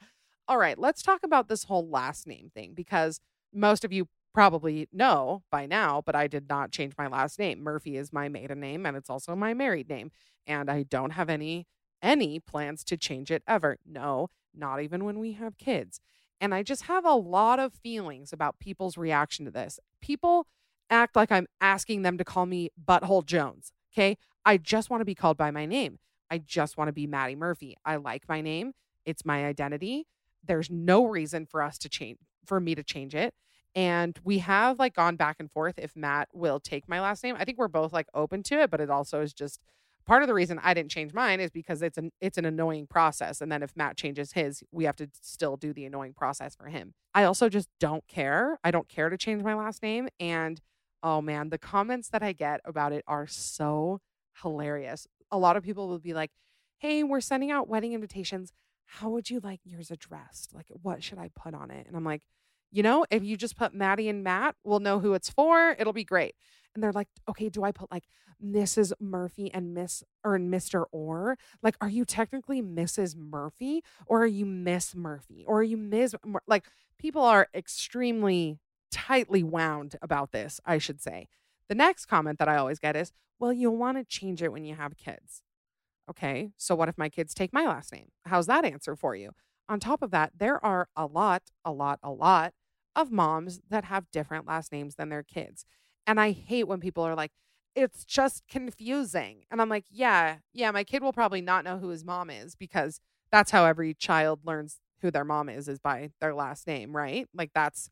[0.47, 3.19] All right, let's talk about this whole last name thing because
[3.53, 7.63] most of you probably know by now, but I did not change my last name.
[7.63, 10.11] Murphy is my maiden name and it's also my married name.
[10.45, 11.67] And I don't have any
[12.01, 13.77] any plans to change it ever.
[13.85, 15.99] No, not even when we have kids.
[16.39, 19.79] And I just have a lot of feelings about people's reaction to this.
[20.01, 20.47] People
[20.89, 23.71] act like I'm asking them to call me Butthole Jones.
[23.93, 24.17] Okay.
[24.45, 25.99] I just want to be called by my name.
[26.29, 27.75] I just want to be Maddie Murphy.
[27.83, 28.73] I like my name.
[29.05, 30.07] It's my identity.
[30.43, 33.33] There's no reason for us to change, for me to change it.
[33.75, 37.35] And we have like gone back and forth if Matt will take my last name.
[37.37, 39.59] I think we're both like open to it, but it also is just
[40.07, 42.87] part of the reason I didn't change mine is because it's an it's an annoying
[42.87, 43.41] process.
[43.41, 46.67] And then if Matt changes his, we have to still do the annoying process for
[46.67, 46.93] him.
[47.13, 48.57] I also just don't care.
[48.63, 50.07] I don't care to change my last name.
[50.19, 50.61] And
[51.03, 53.99] oh man, the comments that I get about it are so
[54.41, 55.05] hilarious.
[55.29, 56.31] A lot of people will be like,
[56.79, 58.53] Hey, we're sending out wedding invitations.
[58.85, 60.53] How would you like yours addressed?
[60.53, 61.87] Like, what should I put on it?
[61.87, 62.21] And I'm like,
[62.71, 65.75] you know, if you just put Maddie and Matt, we'll know who it's for.
[65.77, 66.35] It'll be great
[66.77, 68.03] and they're like, okay, do I put like
[68.43, 68.93] Mrs.
[68.99, 70.85] Murphy and Miss or Mr.
[70.91, 71.35] Orr?
[71.63, 73.15] Like, are you technically Mrs.
[73.15, 76.15] Murphy or are you Miss Murphy or are you Ms.
[76.23, 76.43] Mur-?
[76.45, 76.65] Like,
[76.99, 78.59] people are extremely
[78.91, 81.29] tightly wound about this, I should say.
[81.67, 84.63] The next comment that I always get is, well, you'll want to change it when
[84.63, 85.41] you have kids.
[86.07, 88.09] Okay, so what if my kids take my last name?
[88.27, 89.31] How's that answer for you?
[89.67, 92.53] On top of that, there are a lot, a lot, a lot
[92.95, 95.65] of moms that have different last names than their kids.
[96.07, 97.31] And I hate when people are like,
[97.75, 99.43] it's just confusing.
[99.51, 102.55] And I'm like, yeah, yeah, my kid will probably not know who his mom is
[102.55, 102.99] because
[103.31, 107.27] that's how every child learns who their mom is, is by their last name, right?
[107.35, 107.91] Like that's,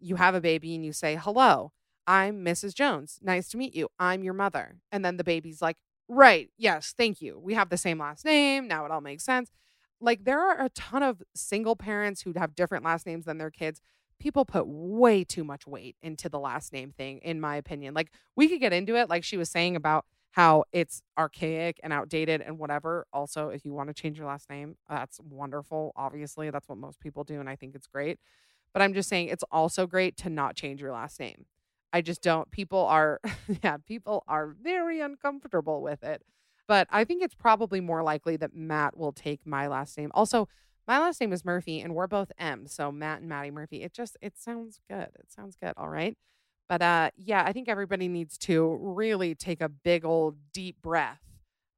[0.00, 1.72] you have a baby and you say, hello,
[2.06, 2.74] I'm Mrs.
[2.74, 3.18] Jones.
[3.22, 3.88] Nice to meet you.
[3.98, 4.76] I'm your mother.
[4.90, 5.76] And then the baby's like,
[6.08, 7.38] right, yes, thank you.
[7.38, 8.68] We have the same last name.
[8.68, 9.50] Now it all makes sense.
[10.00, 13.52] Like there are a ton of single parents who have different last names than their
[13.52, 13.80] kids
[14.22, 17.92] people put way too much weight into the last name thing, in my opinion.
[17.92, 21.92] Like, we could get into it, like she was saying about how it's archaic and
[21.92, 23.04] outdated and whatever.
[23.12, 25.92] Also, if you want to change your last name, that's wonderful.
[25.96, 27.40] Obviously, that's what most people do.
[27.40, 28.20] And I think it's great.
[28.72, 31.46] But I'm just saying it's also great to not change your last name.
[31.92, 33.20] I just don't, people are,
[33.64, 36.22] yeah, people are very uncomfortable with it.
[36.68, 40.12] But I think it's probably more likely that Matt will take my last name.
[40.14, 40.48] Also,
[40.86, 43.82] My last name is Murphy, and we're both M, so Matt and Maddie Murphy.
[43.82, 45.08] It just it sounds good.
[45.18, 45.74] It sounds good.
[45.76, 46.16] All right.
[46.68, 51.20] But uh yeah, I think everybody needs to really take a big old deep breath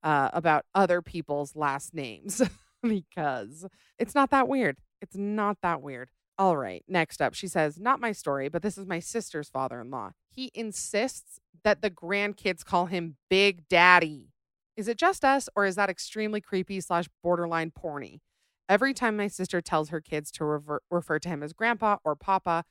[0.02, 2.40] uh about other people's last names
[2.82, 3.66] because
[3.98, 4.78] it's not that weird.
[5.02, 6.10] It's not that weird.
[6.36, 9.80] All right, next up, she says, Not my story, but this is my sister's father
[9.80, 10.12] in law.
[10.30, 14.30] He insists that the grandkids call him Big Daddy.
[14.76, 18.18] Is it just us, or is that extremely creepy slash borderline porny?
[18.68, 22.16] Every time my sister tells her kids to rever- refer to him as grandpa or
[22.16, 22.64] papa,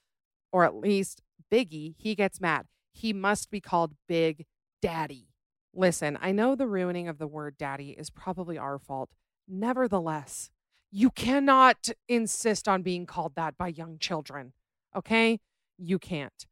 [0.51, 2.67] or at least Biggie, he gets mad.
[2.91, 4.45] He must be called Big
[4.82, 5.29] Daddy.
[5.73, 9.10] Listen, I know the ruining of the word daddy is probably our fault.
[9.47, 10.51] Nevertheless,
[10.91, 14.53] you cannot insist on being called that by young children.
[14.95, 15.39] Okay?
[15.77, 16.45] You can't.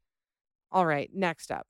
[0.72, 1.66] All right, next up.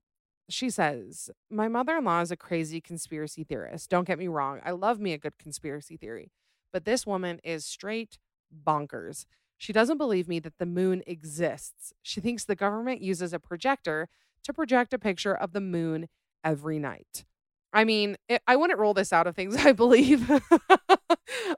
[0.48, 3.90] She says, My mother in law is a crazy conspiracy theorist.
[3.90, 4.60] Don't get me wrong.
[4.64, 6.30] I love me a good conspiracy theory.
[6.72, 8.18] But this woman is straight
[8.66, 9.26] bonkers.
[9.58, 11.92] She doesn't believe me that the moon exists.
[12.02, 14.08] She thinks the government uses a projector
[14.44, 16.08] to project a picture of the moon
[16.44, 17.24] every night.
[17.72, 20.30] I mean, it, I wouldn't roll this out of things I believe.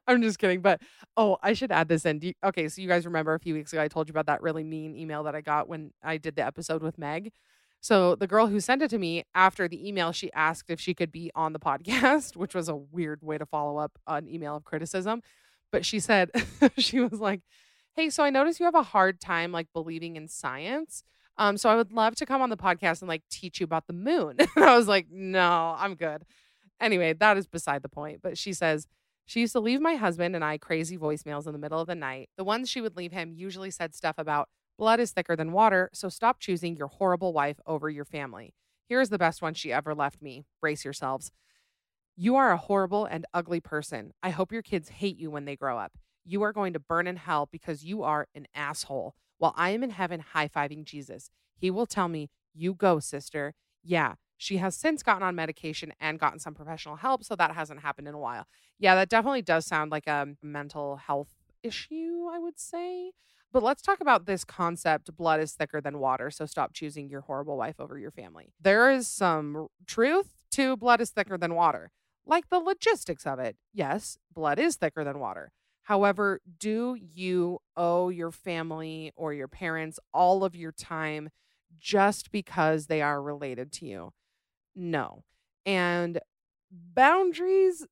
[0.07, 0.61] I'm just kidding.
[0.61, 0.81] But
[1.16, 2.20] oh, I should add this in.
[2.20, 4.42] You, okay, so you guys remember a few weeks ago I told you about that
[4.42, 7.33] really mean email that I got when I did the episode with Meg.
[7.85, 10.94] So the girl who sent it to me after the email, she asked if she
[10.94, 14.57] could be on the podcast, which was a weird way to follow up an email
[14.57, 15.20] of criticism.
[15.70, 16.31] But she said
[16.79, 17.42] she was like,
[17.92, 21.05] "Hey, so I noticed you have a hard time like believing in science."
[21.37, 23.87] Um, so I would love to come on the podcast and like teach you about
[23.87, 24.37] the moon.
[24.57, 26.25] and I was like, no, I'm good.
[26.81, 28.20] Anyway, that is beside the point.
[28.23, 28.87] But she says,
[29.27, 31.94] she used to leave my husband and I crazy voicemails in the middle of the
[31.94, 32.31] night.
[32.38, 35.91] The ones she would leave him usually said stuff about blood is thicker than water,
[35.93, 38.55] so stop choosing your horrible wife over your family.
[38.89, 40.45] Here's the best one she ever left me.
[40.61, 41.31] Brace yourselves.
[42.17, 44.13] You are a horrible and ugly person.
[44.23, 45.93] I hope your kids hate you when they grow up.
[46.25, 49.15] You are going to burn in hell because you are an asshole.
[49.39, 53.55] While I am in heaven high fiving Jesus, he will tell me, You go, sister.
[53.83, 57.81] Yeah, she has since gotten on medication and gotten some professional help, so that hasn't
[57.81, 58.47] happened in a while.
[58.79, 63.13] Yeah, that definitely does sound like a mental health issue, I would say.
[63.55, 67.21] But let's talk about this concept blood is thicker than water, so stop choosing your
[67.21, 68.53] horrible wife over your family.
[68.61, 71.93] There is some truth to blood is thicker than water,
[72.27, 73.57] like the logistics of it.
[73.73, 75.53] Yes, blood is thicker than water.
[75.85, 81.31] However, do you owe your family or your parents all of your time
[81.79, 84.11] just because they are related to you?
[84.75, 85.23] No.
[85.64, 86.19] And
[86.73, 87.87] boundaries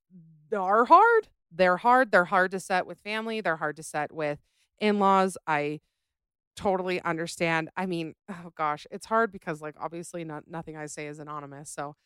[0.53, 1.29] are hard.
[1.53, 2.11] They're hard.
[2.11, 4.41] They're hard to set with family, they're hard to set with
[4.83, 5.39] in laws.
[5.47, 5.81] I
[6.57, 7.71] totally understand.
[7.77, 11.71] I mean, oh gosh, it's hard because like obviously not nothing I say is anonymous.
[11.71, 11.97] So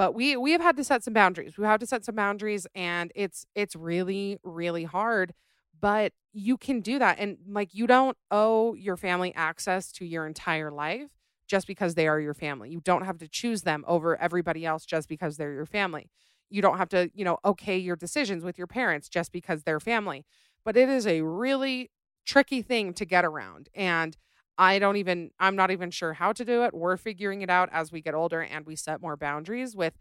[0.00, 2.66] but we we have had to set some boundaries we have to set some boundaries
[2.74, 5.34] and it's it's really really hard
[5.78, 10.26] but you can do that and like you don't owe your family access to your
[10.26, 11.10] entire life
[11.46, 14.86] just because they are your family you don't have to choose them over everybody else
[14.86, 16.08] just because they're your family
[16.48, 19.80] you don't have to you know okay your decisions with your parents just because they're
[19.80, 20.24] family
[20.64, 21.90] but it is a really
[22.24, 24.16] tricky thing to get around and
[24.58, 26.74] I don't even I'm not even sure how to do it.
[26.74, 29.94] We're figuring it out as we get older and we set more boundaries with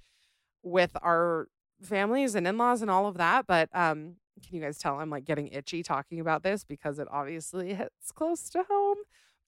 [0.63, 1.47] with our
[1.82, 5.25] families and in-laws and all of that, but um can you guys tell I'm like
[5.25, 8.97] getting itchy talking about this because it obviously hits close to home.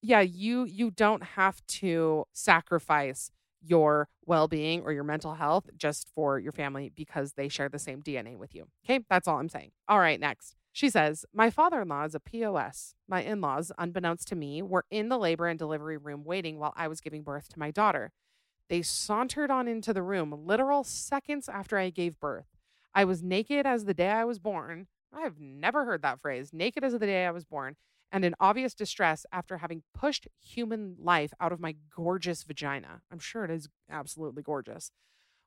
[0.01, 3.31] Yeah, you you don't have to sacrifice
[3.61, 8.01] your well-being or your mental health just for your family because they share the same
[8.01, 8.67] DNA with you.
[8.85, 9.03] Okay?
[9.09, 9.71] That's all I'm saying.
[9.87, 10.55] All right, next.
[10.73, 12.95] She says, My father in law is a POS.
[13.07, 16.73] My in laws, unbeknownst to me, were in the labor and delivery room waiting while
[16.77, 18.13] I was giving birth to my daughter.
[18.69, 22.47] They sauntered on into the room literal seconds after I gave birth.
[22.95, 24.87] I was naked as the day I was born.
[25.13, 27.75] I've never heard that phrase naked as the day I was born,
[28.09, 33.01] and in obvious distress after having pushed human life out of my gorgeous vagina.
[33.11, 34.91] I'm sure it is absolutely gorgeous.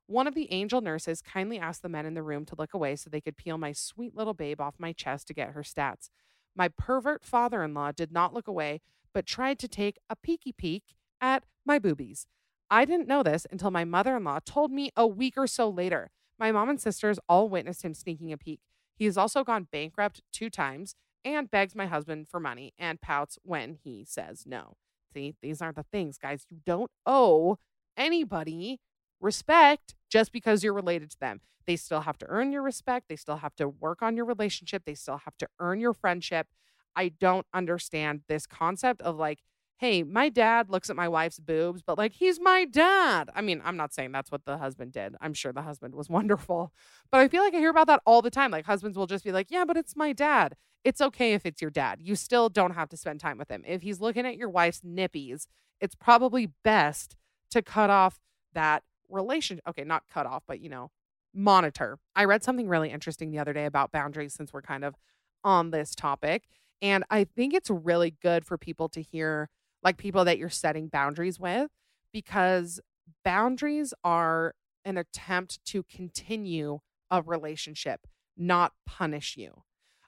[0.07, 2.97] One of the angel nurses kindly asked the men in the room to look away
[2.97, 6.11] so they could peel my sweet little babe off my chest to get her stats.
[6.55, 8.81] My pervert father in law did not look away,
[9.15, 12.27] but tried to take a peeky peek at my boobies.
[12.71, 15.69] I didn't know this until my mother in law told me a week or so
[15.71, 16.11] later.
[16.39, 18.61] My mom and sisters all witnessed him sneaking a peek.
[18.97, 20.95] He has also gone bankrupt two times
[21.25, 24.77] and begs my husband for money and pouts when he says no.
[25.15, 26.45] See, these aren't the things, guys.
[26.51, 27.59] You don't owe
[27.97, 28.81] anybody
[29.25, 31.41] respect just because you're related to them.
[31.67, 33.09] They still have to earn your respect.
[33.09, 34.85] They still have to work on your relationship.
[34.85, 36.47] They still have to earn your friendship.
[36.95, 39.41] I don't understand this concept of like
[39.79, 43.29] hey, my dad looks at my wife's boobs, but like he's my dad.
[43.35, 45.17] I mean, I'm not saying that's what the husband did.
[45.21, 46.73] I'm sure the husband was wonderful.
[47.11, 48.51] But I feel like I hear about that all the time.
[48.51, 50.55] Like husbands will just be like, yeah, but it's my dad.
[50.85, 52.01] It's okay if it's your dad.
[52.03, 53.63] You still don't have to spend time with him.
[53.67, 55.47] If he's looking at your wife's nippies,
[55.81, 57.17] it's probably best
[57.51, 58.21] to cut off
[58.53, 59.65] that relationship.
[59.69, 60.91] Okay, not cut off, but you know,
[61.35, 61.99] monitor.
[62.15, 64.95] I read something really interesting the other day about boundaries since we're kind of
[65.43, 66.45] on this topic.
[66.81, 69.49] And I think it's really good for people to hear,
[69.83, 71.71] like people that you're setting boundaries with,
[72.13, 72.81] because
[73.25, 76.81] boundaries are an attempt to continue
[77.11, 79.63] a relationship, not punish you.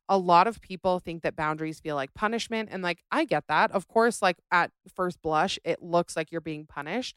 [0.08, 2.68] A lot of people think that boundaries feel like punishment.
[2.70, 3.72] And like, I get that.
[3.72, 7.16] Of course, like at first blush, it looks like you're being punished.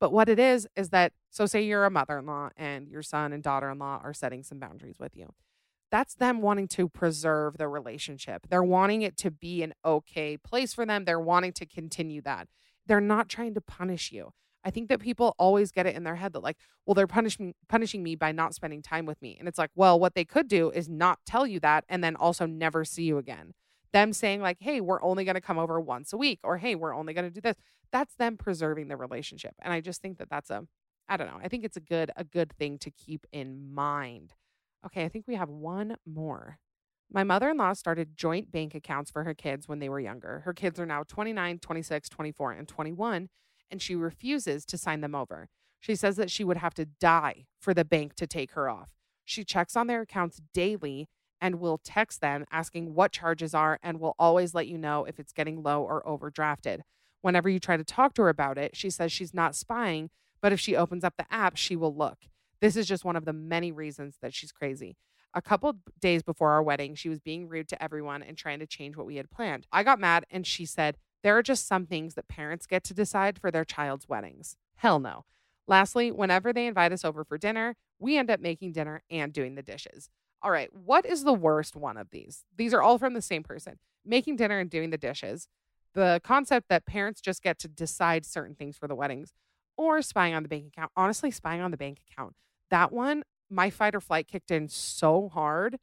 [0.00, 3.02] But what it is, is that, so say you're a mother in law and your
[3.02, 5.34] son and daughter in law are setting some boundaries with you.
[5.90, 8.46] That's them wanting to preserve the relationship.
[8.48, 11.04] They're wanting it to be an okay place for them.
[11.04, 12.48] They're wanting to continue that.
[12.86, 14.32] They're not trying to punish you.
[14.64, 17.54] I think that people always get it in their head that like, well, they're punishing
[17.68, 19.36] punishing me by not spending time with me.
[19.38, 22.14] And it's like, well, what they could do is not tell you that and then
[22.16, 23.54] also never see you again.
[23.92, 26.74] Them saying like, "Hey, we're only going to come over once a week," or "Hey,
[26.74, 27.56] we're only going to do this."
[27.92, 29.54] That's them preserving the relationship.
[29.60, 30.66] And I just think that that's a
[31.08, 31.40] I don't know.
[31.42, 34.34] I think it's a good a good thing to keep in mind.
[34.86, 36.58] Okay, I think we have one more.
[37.12, 40.40] My mother-in-law started joint bank accounts for her kids when they were younger.
[40.44, 43.28] Her kids are now 29, 26, 24, and 21
[43.70, 45.48] and she refuses to sign them over.
[45.78, 48.90] She says that she would have to die for the bank to take her off.
[49.24, 51.08] She checks on their accounts daily
[51.40, 55.18] and we'll text them asking what charges are and we'll always let you know if
[55.18, 56.80] it's getting low or overdrafted.
[57.22, 60.10] Whenever you try to talk to her about it, she says she's not spying,
[60.40, 62.18] but if she opens up the app, she will look.
[62.60, 64.96] This is just one of the many reasons that she's crazy.
[65.32, 68.66] A couple days before our wedding, she was being rude to everyone and trying to
[68.66, 69.66] change what we had planned.
[69.72, 72.94] I got mad and she said, there are just some things that parents get to
[72.94, 74.56] decide for their child's weddings.
[74.76, 75.24] Hell no.
[75.66, 79.54] Lastly, whenever they invite us over for dinner, we end up making dinner and doing
[79.54, 80.08] the dishes.
[80.42, 82.44] All right, what is the worst one of these?
[82.56, 85.46] These are all from the same person making dinner and doing the dishes.
[85.94, 89.32] The concept that parents just get to decide certain things for the weddings
[89.76, 90.90] or spying on the bank account.
[90.96, 92.34] Honestly, spying on the bank account.
[92.70, 95.78] That one, my fight or flight kicked in so hard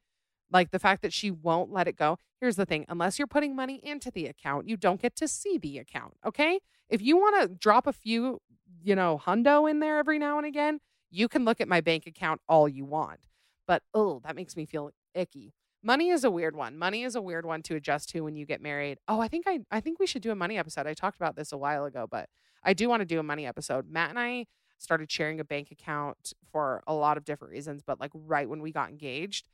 [0.52, 2.18] like the fact that she won't let it go.
[2.40, 5.58] Here's the thing unless you're putting money into the account, you don't get to see
[5.58, 6.16] the account.
[6.26, 6.60] Okay.
[6.90, 8.40] If you want to drop a few,
[8.82, 10.80] you know, hundo in there every now and again,
[11.10, 13.27] you can look at my bank account all you want.
[13.68, 15.54] But oh, that makes me feel icky.
[15.84, 16.78] Money is a weird one.
[16.78, 18.98] Money is a weird one to adjust to when you get married.
[19.08, 20.88] Oh, I think I I think we should do a money episode.
[20.88, 22.30] I talked about this a while ago, but
[22.64, 23.90] I do want to do a money episode.
[23.90, 24.48] Matt and I
[24.80, 28.62] started sharing a bank account for a lot of different reasons, but like right when
[28.62, 29.48] we got engaged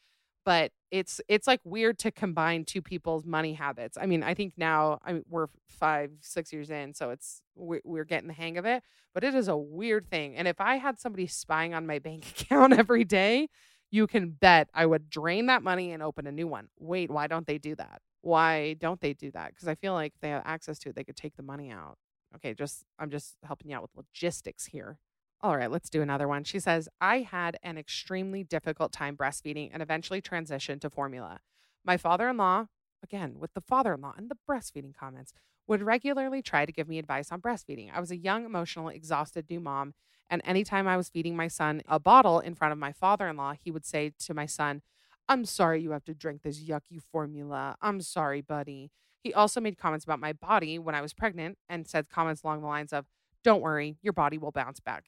[0.45, 3.97] but it's it's like weird to combine two people's money habits.
[3.99, 7.81] I mean, I think now I mean, we're five six years in, so it's we're,
[7.83, 8.83] we're getting the hang of it.
[9.13, 12.25] But it is a weird thing, and if I had somebody spying on my bank
[12.41, 13.49] account every day,
[13.93, 16.69] you can bet I would drain that money and open a new one.
[16.79, 18.01] Wait, why don't they do that?
[18.21, 19.49] Why don't they do that?
[19.49, 21.69] Because I feel like if they have access to it, they could take the money
[21.69, 21.99] out.
[22.35, 24.97] Okay, just I'm just helping you out with logistics here.
[25.41, 26.43] All right, let's do another one.
[26.43, 31.41] She says, I had an extremely difficult time breastfeeding and eventually transitioned to formula.
[31.85, 32.65] My father in law,
[33.03, 35.33] again, with the father in law and the breastfeeding comments,
[35.67, 37.91] would regularly try to give me advice on breastfeeding.
[37.93, 39.93] I was a young, emotional, exhausted new mom.
[40.29, 43.37] And anytime I was feeding my son a bottle in front of my father in
[43.37, 44.81] law, he would say to my son,
[45.29, 47.77] I'm sorry you have to drink this yucky formula.
[47.81, 48.91] I'm sorry, buddy.
[49.23, 52.61] He also made comments about my body when I was pregnant and said comments along
[52.61, 53.05] the lines of,
[53.43, 55.05] Don't worry, your body will bounce back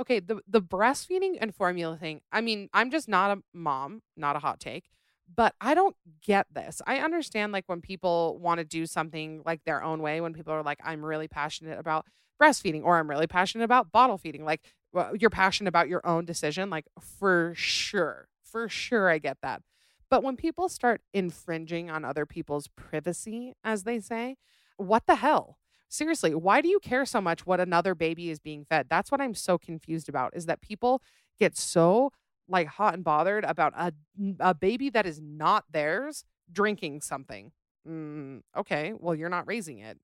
[0.00, 2.20] okay, the the breastfeeding and formula thing.
[2.32, 4.90] I mean, I'm just not a mom, not a hot take,
[5.32, 6.82] but I don't get this.
[6.86, 10.52] I understand like when people want to do something like their own way, when people
[10.52, 12.06] are like, I'm really passionate about
[12.40, 14.44] breastfeeding or I'm really passionate about bottle feeding.
[14.44, 14.60] Like
[14.92, 19.62] well, you're passionate about your own decision, like for sure, for sure, I get that.
[20.08, 24.36] But when people start infringing on other people's privacy, as they say,
[24.76, 25.58] what the hell?
[25.94, 28.86] seriously, why do you care so much what another baby is being fed?
[28.90, 31.02] That's what I'm so confused about is that people
[31.38, 32.10] get so
[32.48, 33.92] like hot and bothered about a,
[34.40, 37.52] a baby that is not theirs drinking something.
[37.88, 39.98] Mm, okay, well, you're not raising it.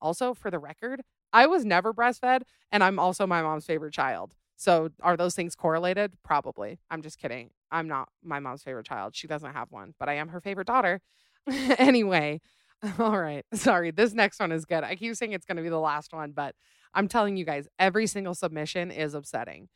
[0.00, 1.02] Also, for the record,
[1.34, 4.34] I was never breastfed and I'm also my mom's favorite child.
[4.56, 6.14] So are those things correlated?
[6.22, 6.78] Probably.
[6.90, 7.50] I'm just kidding.
[7.70, 9.14] I'm not my mom's favorite child.
[9.14, 11.02] She doesn't have one, but I am her favorite daughter.
[11.78, 12.40] anyway,
[12.98, 13.44] All right.
[13.54, 13.90] Sorry.
[13.90, 14.84] This next one is good.
[14.84, 16.54] I keep saying it's going to be the last one, but
[16.92, 19.68] I'm telling you guys, every single submission is upsetting.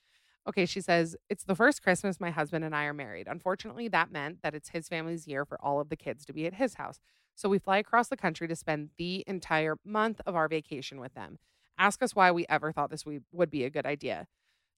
[0.48, 3.26] Okay, she says, It's the first Christmas my husband and I are married.
[3.28, 6.46] Unfortunately, that meant that it's his family's year for all of the kids to be
[6.46, 7.00] at his house.
[7.38, 11.14] So we fly across the country to spend the entire month of our vacation with
[11.14, 11.38] them.
[11.78, 14.26] Ask us why we ever thought this would be a good idea.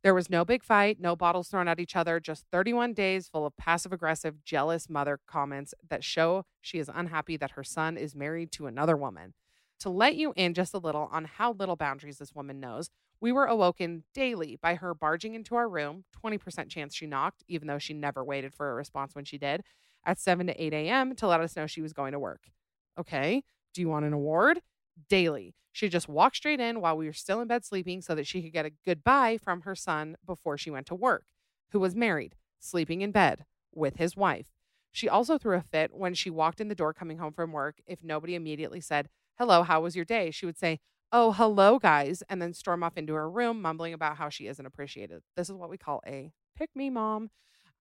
[0.03, 3.47] There was no big fight, no bottles thrown at each other, just 31 days full
[3.47, 8.15] of passive aggressive, jealous mother comments that show she is unhappy that her son is
[8.15, 9.33] married to another woman.
[9.79, 12.91] To let you in just a little on how little boundaries this woman knows,
[13.23, 17.69] we were awoken daily by her barging into our room, 20% chance she knocked, even
[17.69, 19.63] though she never waited for a response when she did,
[20.05, 21.15] at 7 to 8 a.m.
[21.17, 22.51] to let us know she was going to work.
[22.99, 23.43] Okay,
[23.75, 24.61] do you want an award?
[25.09, 25.55] Daily.
[25.73, 28.43] She just walked straight in while we were still in bed sleeping so that she
[28.43, 31.27] could get a goodbye from her son before she went to work,
[31.71, 34.49] who was married, sleeping in bed with his wife.
[34.93, 37.77] She also threw a fit when she walked in the door coming home from work.
[37.87, 40.31] If nobody immediately said, Hello, how was your day?
[40.31, 40.81] She would say,
[41.13, 44.65] Oh, hello, guys, and then storm off into her room, mumbling about how she isn't
[44.65, 45.23] appreciated.
[45.37, 47.31] This is what we call a pick me mom.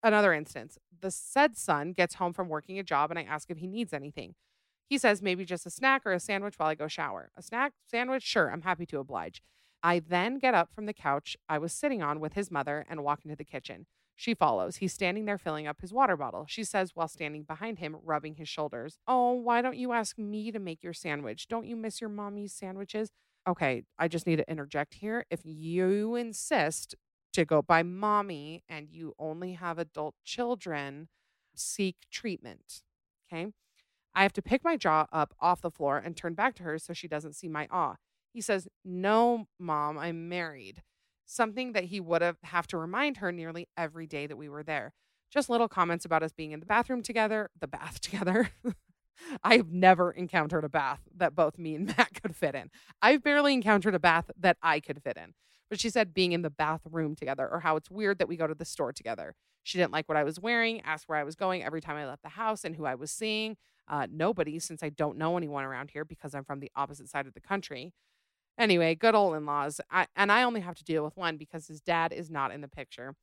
[0.02, 3.58] Another instance the said son gets home from working a job, and I ask if
[3.58, 4.36] he needs anything.
[4.90, 7.32] He says maybe just a snack or a sandwich while I go shower.
[7.38, 9.42] A snack, sandwich, sure, I'm happy to oblige.
[9.84, 13.04] I then get up from the couch I was sitting on with his mother and
[13.04, 13.86] walk into the kitchen.
[14.16, 14.78] She follows.
[14.78, 16.46] He's standing there filling up his water bottle.
[16.50, 20.52] She says while standing behind him, rubbing his shoulders, Oh, why don't you ask me
[20.52, 21.48] to make your sandwich?
[21.48, 23.12] Don't you miss your mommy's sandwiches?
[23.48, 25.26] Okay, I just need to interject here.
[25.32, 26.96] If you insist
[27.40, 31.08] to go by mommy and you only have adult children,
[31.56, 32.82] seek treatment.
[33.32, 33.48] Okay.
[34.14, 36.78] I have to pick my jaw up off the floor and turn back to her
[36.78, 37.96] so she doesn't see my awe.
[38.34, 40.84] He says, No, mom, I'm married.
[41.26, 44.64] Something that he would have have to remind her nearly every day that we were
[44.64, 44.94] there.
[45.32, 48.50] Just little comments about us being in the bathroom together, the bath together.
[49.44, 52.72] I've never encountered a bath that both me and Matt could fit in.
[53.02, 55.34] I've barely encountered a bath that I could fit in.
[55.70, 58.48] But she said being in the bathroom together or how it's weird that we go
[58.48, 59.36] to the store together.
[59.64, 62.08] She didn't like what I was wearing, asked where I was going every time I
[62.08, 63.58] left the house and who I was seeing.
[63.88, 67.28] Uh, nobody, since I don't know anyone around here because I'm from the opposite side
[67.28, 67.94] of the country.
[68.58, 69.80] Anyway, good old in laws.
[70.16, 72.68] And I only have to deal with one because his dad is not in the
[72.68, 73.16] picture.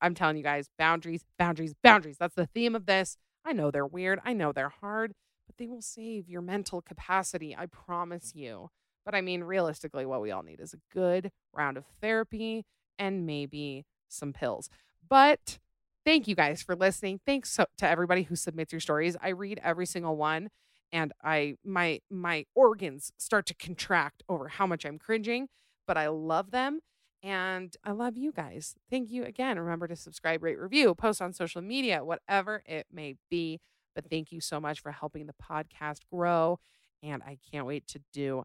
[0.00, 2.18] I'm telling you guys, boundaries, boundaries, boundaries.
[2.18, 3.16] That's the theme of this.
[3.44, 4.20] I know they're weird.
[4.24, 5.12] I know they're hard,
[5.46, 7.56] but they will save your mental capacity.
[7.56, 8.70] I promise you.
[9.06, 12.66] But I mean, realistically, what we all need is a good round of therapy
[12.98, 14.68] and maybe some pills.
[15.08, 15.58] But
[16.04, 17.20] thank you guys for listening.
[17.24, 19.16] Thanks so, to everybody who submits your stories.
[19.22, 20.50] I read every single one
[20.92, 25.48] and I my my organs start to contract over how much I'm cringing,
[25.86, 26.80] but I love them
[27.22, 28.74] and I love you guys.
[28.90, 29.58] Thank you again.
[29.58, 33.60] Remember to subscribe, rate, review, post on social media, whatever it may be.
[33.94, 36.58] But thank you so much for helping the podcast grow
[37.02, 38.44] and I can't wait to do